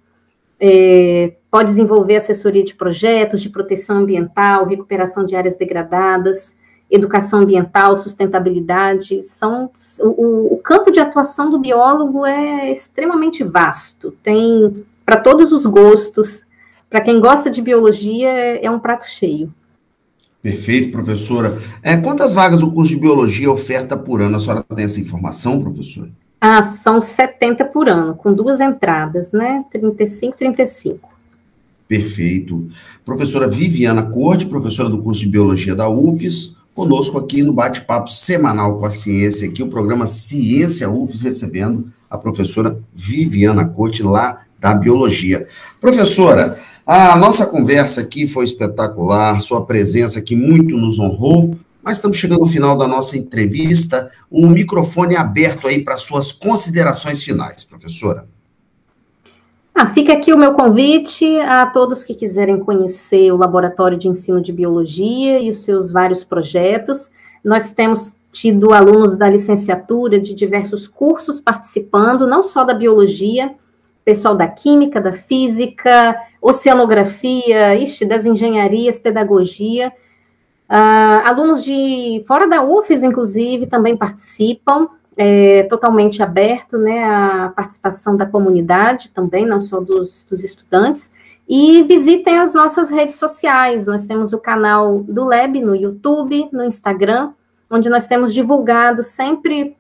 é, 0.61 1.37
pode 1.51 1.71
desenvolver 1.71 2.17
assessoria 2.17 2.63
de 2.63 2.75
projetos 2.75 3.41
de 3.41 3.49
proteção 3.49 4.01
ambiental, 4.01 4.67
recuperação 4.67 5.25
de 5.25 5.35
áreas 5.35 5.57
degradadas, 5.57 6.55
educação 6.95 7.41
ambiental, 7.41 7.97
sustentabilidade, 7.97 9.23
são 9.23 9.71
o, 10.01 10.55
o 10.55 10.59
campo 10.59 10.91
de 10.91 11.01
atuação 11.01 11.51
do 11.51 11.59
biólogo 11.59 12.25
é 12.25 12.71
extremamente 12.71 13.43
vasto, 13.43 14.13
tem 14.23 14.85
para 15.05 15.17
todos 15.17 15.53
os 15.53 15.67
gostos, 15.67 16.47
para 16.89 17.01
quem 17.01 17.21
gosta 17.21 17.51
de 17.51 17.61
biologia 17.61 18.31
é 18.31 18.71
um 18.71 18.79
prato 18.79 19.05
cheio. 19.09 19.53
Perfeito, 20.41 20.93
professora. 20.93 21.59
É, 21.83 21.97
quantas 21.97 22.35
vagas 22.35 22.63
o 22.63 22.71
curso 22.71 22.91
de 22.91 22.99
biologia 22.99 23.51
oferta 23.51 23.97
por 23.97 24.21
ano? 24.21 24.37
A 24.37 24.41
senhora 24.41 24.65
tem 24.75 24.85
essa 24.85 25.01
informação, 25.01 25.61
professora? 25.61 26.11
Ah, 26.41 26.63
são 26.63 27.01
70 27.01 27.65
por 27.65 27.89
ano, 27.89 28.15
com 28.15 28.33
duas 28.33 28.61
entradas, 28.61 29.33
né? 29.33 29.65
35 29.73 30.37
35. 30.37 31.09
Perfeito. 31.89 32.69
Professora 33.05 33.49
Viviana 33.49 34.03
Corte, 34.03 34.47
professora 34.47 34.89
do 34.89 35.03
curso 35.03 35.21
de 35.21 35.29
Biologia 35.29 35.75
da 35.75 35.89
UFES, 35.89 36.57
conosco 36.75 37.17
aqui 37.19 37.43
no 37.43 37.53
bate-papo 37.53 38.11
semanal 38.11 38.79
com 38.79 38.85
a 38.85 38.91
ciência, 38.91 39.49
aqui 39.49 39.63
o 39.63 39.69
programa 39.69 40.07
Ciência 40.07 40.91
UFES, 40.91 41.21
recebendo 41.21 41.93
a 42.11 42.19
professora 42.19 42.79
Viviana 42.93 43.65
Cote, 43.65 44.03
lá 44.03 44.43
da 44.59 44.75
Biologia. 44.75 45.47
Professora, 45.81 46.59
a 46.85 47.17
nossa 47.17 47.47
conversa 47.47 48.01
aqui 48.01 48.27
foi 48.27 48.45
espetacular, 48.45 49.41
sua 49.41 49.65
presença 49.65 50.19
aqui 50.19 50.35
muito 50.35 50.77
nos 50.77 50.99
honrou, 50.99 51.57
mas 51.83 51.99
estamos 51.99 52.17
chegando 52.17 52.41
ao 52.41 52.49
final 52.49 52.77
da 52.77 52.89
nossa 52.89 53.17
entrevista, 53.17 54.11
o 54.31 54.49
microfone 54.49 55.17
aberto 55.17 55.69
aí 55.69 55.85
para 55.85 55.97
suas 55.97 56.33
considerações 56.33 57.23
finais, 57.23 57.63
professora. 57.63 58.27
Ah, 59.77 59.87
fica 59.87 60.13
aqui 60.13 60.33
o 60.33 60.39
meu 60.39 60.55
convite 60.55 61.37
a 61.41 61.67
todos 61.67 62.05
que 62.05 62.15
quiserem 62.15 62.61
conhecer 62.61 63.33
o 63.33 63.37
Laboratório 63.37 63.99
de 63.99 64.07
Ensino 64.07 64.41
de 64.41 64.53
Biologia 64.53 65.41
e 65.41 65.51
os 65.51 65.65
seus 65.65 65.91
vários 65.91 66.23
projetos. 66.23 67.11
Nós 67.45 67.73
temos 67.73 68.15
tido 68.31 68.73
alunos 68.73 69.17
da 69.17 69.29
licenciatura 69.29 70.21
de 70.21 70.33
diversos 70.33 70.87
cursos 70.87 71.41
participando, 71.41 72.25
não 72.25 72.45
só 72.45 72.63
da 72.63 72.73
biologia, 72.73 73.57
pessoal 74.05 74.37
da 74.37 74.47
química, 74.47 75.01
da 75.01 75.13
física, 75.13 76.17
oceanografia, 76.41 77.75
ixi, 77.75 78.07
das 78.07 78.25
engenharias, 78.25 79.01
pedagogia. 79.01 79.93
Uh, 80.71 81.27
alunos 81.27 81.65
de 81.65 82.23
fora 82.29 82.47
da 82.47 82.63
UFES, 82.63 83.03
inclusive, 83.03 83.67
também 83.67 83.97
participam 83.97 84.89
é, 85.17 85.63
totalmente 85.65 86.23
aberto 86.23 86.77
né, 86.77 87.05
à 87.05 87.53
participação 87.55 88.17
da 88.17 88.27
comunidade 88.27 89.11
também, 89.11 89.47
não 89.47 89.61
só 89.61 89.81
dos, 89.81 90.25
dos 90.25 90.43
estudantes. 90.43 91.13
E 91.49 91.83
visitem 91.83 92.39
as 92.39 92.55
nossas 92.55 92.91
redes 92.91 93.17
sociais. 93.17 93.87
Nós 93.87 94.07
temos 94.07 94.33
o 94.33 94.39
canal 94.39 95.03
do 95.03 95.25
Lab 95.25 95.61
no 95.61 95.77
YouTube, 95.77 96.49
no 96.53 96.65
Instagram, 96.65 97.33
onde 97.71 97.89
nós 97.89 98.07
temos 98.07 98.33
divulgado 98.33 99.03
sempre 99.03 99.77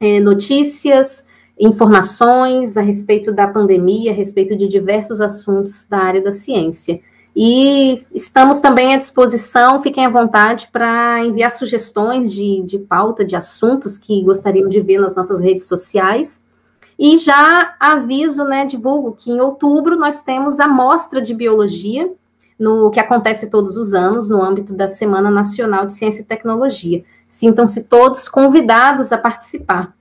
é, 0.00 0.20
notícias, 0.20 1.26
informações 1.60 2.76
a 2.76 2.80
respeito 2.80 3.30
da 3.30 3.46
pandemia, 3.46 4.10
a 4.10 4.14
respeito 4.14 4.56
de 4.56 4.66
diversos 4.66 5.20
assuntos 5.20 5.86
da 5.86 5.98
área 5.98 6.22
da 6.22 6.32
ciência. 6.32 7.00
E 7.34 8.04
estamos 8.14 8.60
também 8.60 8.94
à 8.94 8.98
disposição, 8.98 9.80
fiquem 9.80 10.04
à 10.04 10.10
vontade 10.10 10.68
para 10.70 11.24
enviar 11.24 11.50
sugestões 11.50 12.30
de, 12.30 12.62
de 12.62 12.78
pauta, 12.78 13.24
de 13.24 13.34
assuntos 13.34 13.96
que 13.96 14.22
gostariam 14.22 14.68
de 14.68 14.80
ver 14.80 14.98
nas 14.98 15.14
nossas 15.14 15.40
redes 15.40 15.66
sociais. 15.66 16.42
E 16.98 17.16
já 17.16 17.74
aviso, 17.80 18.44
né, 18.44 18.66
divulgo 18.66 19.16
que 19.18 19.30
em 19.30 19.40
outubro 19.40 19.96
nós 19.96 20.20
temos 20.20 20.60
a 20.60 20.68
mostra 20.68 21.22
de 21.22 21.34
biologia, 21.34 22.12
no 22.58 22.90
que 22.90 23.00
acontece 23.00 23.48
todos 23.48 23.76
os 23.76 23.94
anos, 23.94 24.28
no 24.28 24.42
âmbito 24.42 24.74
da 24.74 24.86
Semana 24.86 25.30
Nacional 25.30 25.86
de 25.86 25.94
Ciência 25.94 26.20
e 26.20 26.24
Tecnologia. 26.24 27.02
Sintam-se 27.28 27.84
todos 27.84 28.28
convidados 28.28 29.10
a 29.10 29.18
participar. 29.18 29.96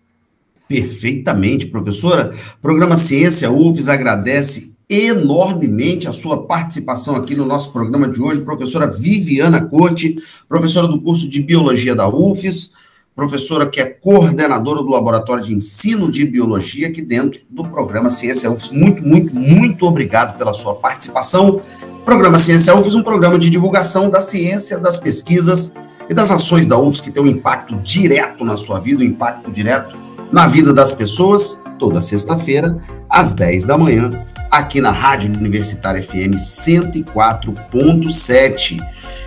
Perfeitamente, 0.67 1.65
professora. 1.65 2.31
Programa 2.61 2.95
Ciência 2.95 3.49
UFES 3.49 3.87
agradece 3.87 4.70
enormemente 4.91 6.09
a 6.09 6.11
sua 6.11 6.45
participação 6.45 7.15
aqui 7.15 7.33
no 7.33 7.45
nosso 7.45 7.71
programa 7.71 8.09
de 8.09 8.21
hoje, 8.21 8.41
professora 8.41 8.91
Viviana 8.91 9.61
Corte, 9.61 10.17
professora 10.49 10.85
do 10.85 10.99
curso 10.99 11.29
de 11.29 11.41
Biologia 11.41 11.95
da 11.95 12.09
UFES, 12.09 12.73
professora 13.15 13.65
que 13.65 13.79
é 13.79 13.85
coordenadora 13.85 14.83
do 14.83 14.89
Laboratório 14.89 15.45
de 15.45 15.53
Ensino 15.53 16.11
de 16.11 16.25
Biologia 16.25 16.89
aqui 16.89 17.01
dentro 17.01 17.39
do 17.49 17.63
programa 17.63 18.09
Ciência 18.09 18.51
UFES. 18.51 18.69
Muito, 18.69 19.01
muito, 19.01 19.33
muito 19.33 19.85
obrigado 19.85 20.37
pela 20.37 20.53
sua 20.53 20.75
participação. 20.75 21.61
Programa 22.03 22.37
Ciência 22.37 22.75
UFES, 22.75 22.93
um 22.93 23.03
programa 23.03 23.39
de 23.39 23.49
divulgação 23.49 24.09
da 24.09 24.19
ciência, 24.19 24.77
das 24.77 24.97
pesquisas 24.97 25.73
e 26.09 26.13
das 26.13 26.31
ações 26.31 26.67
da 26.67 26.77
UFES 26.77 26.99
que 26.99 27.11
tem 27.11 27.23
um 27.23 27.27
impacto 27.27 27.77
direto 27.77 28.43
na 28.43 28.57
sua 28.57 28.81
vida, 28.81 29.01
um 29.01 29.07
impacto 29.07 29.49
direto 29.49 29.95
na 30.33 30.47
vida 30.47 30.73
das 30.73 30.93
pessoas, 30.93 31.61
toda 31.79 32.01
sexta-feira, 32.01 32.77
às 33.09 33.33
10 33.33 33.65
da 33.65 33.77
manhã, 33.77 34.09
aqui 34.51 34.81
na 34.81 34.91
Rádio 34.91 35.33
Universitária 35.33 36.03
FM 36.03 36.35
104.7. 36.35 38.77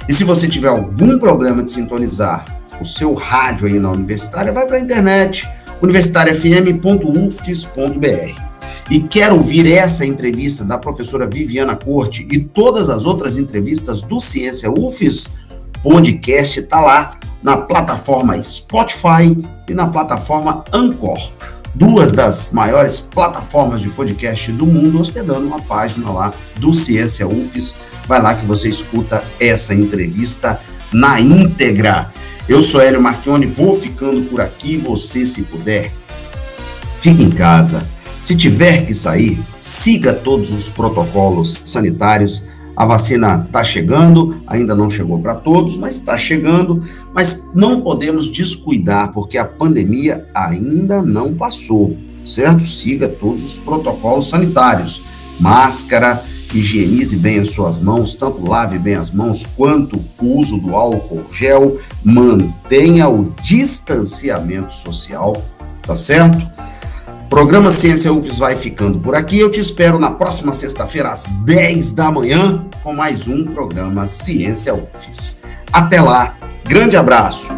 E 0.07 0.13
se 0.13 0.23
você 0.23 0.47
tiver 0.47 0.69
algum 0.69 1.19
problema 1.19 1.63
de 1.63 1.73
sintonizar 1.73 2.45
o 2.79 2.85
seu 2.85 3.15
rádio 3.15 3.67
aí 3.67 3.79
na 3.79 3.91
Universitária, 3.91 4.53
vai 4.53 4.67
para 4.67 4.77
a 4.77 4.81
internet, 4.81 5.49
universitariafm.ufes.br. 5.81 8.43
E 8.91 9.01
quer 9.01 9.33
ouvir 9.33 9.73
essa 9.73 10.05
entrevista 10.05 10.63
da 10.63 10.77
professora 10.77 11.25
Viviana 11.25 11.75
Corte 11.75 12.29
e 12.31 12.39
todas 12.39 12.91
as 12.91 13.07
outras 13.07 13.39
entrevistas 13.39 14.03
do 14.03 14.21
Ciência 14.21 14.71
UFES? 14.71 15.33
Podcast 15.83 16.61
está 16.61 16.81
lá 16.81 17.19
na 17.43 17.57
plataforma 17.57 18.39
Spotify 18.43 19.35
e 19.69 19.73
na 19.73 19.87
plataforma 19.87 20.63
Anchor 20.71 21.31
duas 21.75 22.13
das 22.13 22.51
maiores 22.53 23.01
plataformas 23.01 23.81
de 23.81 23.89
podcast 23.89 24.53
do 24.53 24.65
mundo, 24.65 25.01
hospedando 25.01 25.47
uma 25.47 25.61
página 25.61 26.11
lá 26.11 26.33
do 26.57 26.73
Ciência 26.73 27.27
UFES. 27.27 27.75
Vai 28.07 28.23
lá 28.23 28.35
que 28.35 28.47
você 28.47 28.69
escuta 28.69 29.25
essa 29.41 29.75
entrevista 29.75 30.61
na 30.93 31.21
íntegra. 31.21 32.13
Eu 32.49 32.63
sou 32.63 32.81
Hélio 32.81 33.03
Marchione, 33.03 33.47
vou 33.47 33.81
ficando 33.81 34.23
por 34.29 34.41
aqui, 34.41 34.77
você 34.77 35.25
se 35.27 35.43
puder. 35.43 35.91
fique 37.01 37.23
em 37.23 37.31
casa. 37.31 37.87
Se 38.23 38.35
tiver 38.35 38.87
que 38.87 38.95
sair, 38.95 39.39
siga 39.55 40.13
todos 40.15 40.51
os 40.51 40.71
protocolos 40.71 41.61
sanitários. 41.65 42.45
A 42.77 42.85
vacina 42.85 43.45
está 43.47 43.63
chegando, 43.63 44.43
ainda 44.47 44.75
não 44.75 44.91
chegou 44.91 45.19
para 45.21 45.35
todos, 45.35 45.77
mas 45.77 45.95
está 45.95 46.17
chegando. 46.17 46.83
Mas 47.13 47.43
não 47.55 47.81
podemos 47.81 48.29
descuidar, 48.29 49.13
porque 49.13 49.39
a 49.39 49.45
pandemia 49.45 50.27
ainda 50.35 51.01
não 51.01 51.35
passou, 51.35 51.97
certo? 52.25 52.67
Siga 52.67 53.09
todos 53.09 53.45
os 53.45 53.59
protocolos 53.59 54.29
sanitários: 54.29 55.03
máscara, 55.39 56.23
higienize 56.53 57.17
bem 57.17 57.39
as 57.39 57.51
suas 57.51 57.79
mãos, 57.79 58.15
tanto 58.15 58.45
lave 58.45 58.79
bem 58.79 58.95
as 58.95 59.11
mãos 59.11 59.47
quanto 59.57 60.03
o 60.21 60.39
uso 60.39 60.59
do 60.59 60.75
álcool 60.75 61.25
gel, 61.33 61.79
mantenha 62.03 63.09
o 63.09 63.33
distanciamento 63.43 64.75
social, 64.75 65.41
tá 65.83 65.95
certo? 65.95 66.45
Programa 67.35 67.73
Ciência 67.73 68.13
UFES 68.13 68.39
vai 68.39 68.57
ficando 68.57 68.97
por 69.01 69.17
aqui. 69.17 69.41
Eu 69.41 69.51
te 69.51 69.59
espero 69.59 69.99
na 69.99 70.09
próxima 70.09 70.53
sexta-feira, 70.53 71.09
às 71.11 71.33
10 71.33 71.93
da 71.93 72.09
manhã, 72.09 72.65
com 72.81 72.95
mais 72.95 73.27
um 73.27 73.45
programa 73.45 74.07
Ciência 74.07 74.73
UFES. 74.73 75.39
Até 75.73 76.01
lá, 76.01 76.37
grande 76.63 76.97
abraço. 76.97 77.49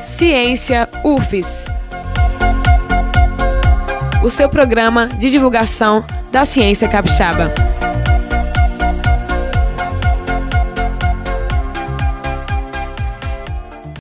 Ciência 0.00 0.88
UFES. 1.04 1.66
O 4.24 4.30
seu 4.30 4.48
programa 4.48 5.06
de 5.06 5.30
divulgação 5.30 6.02
da 6.32 6.46
ciência 6.46 6.88
capixaba. 6.88 7.69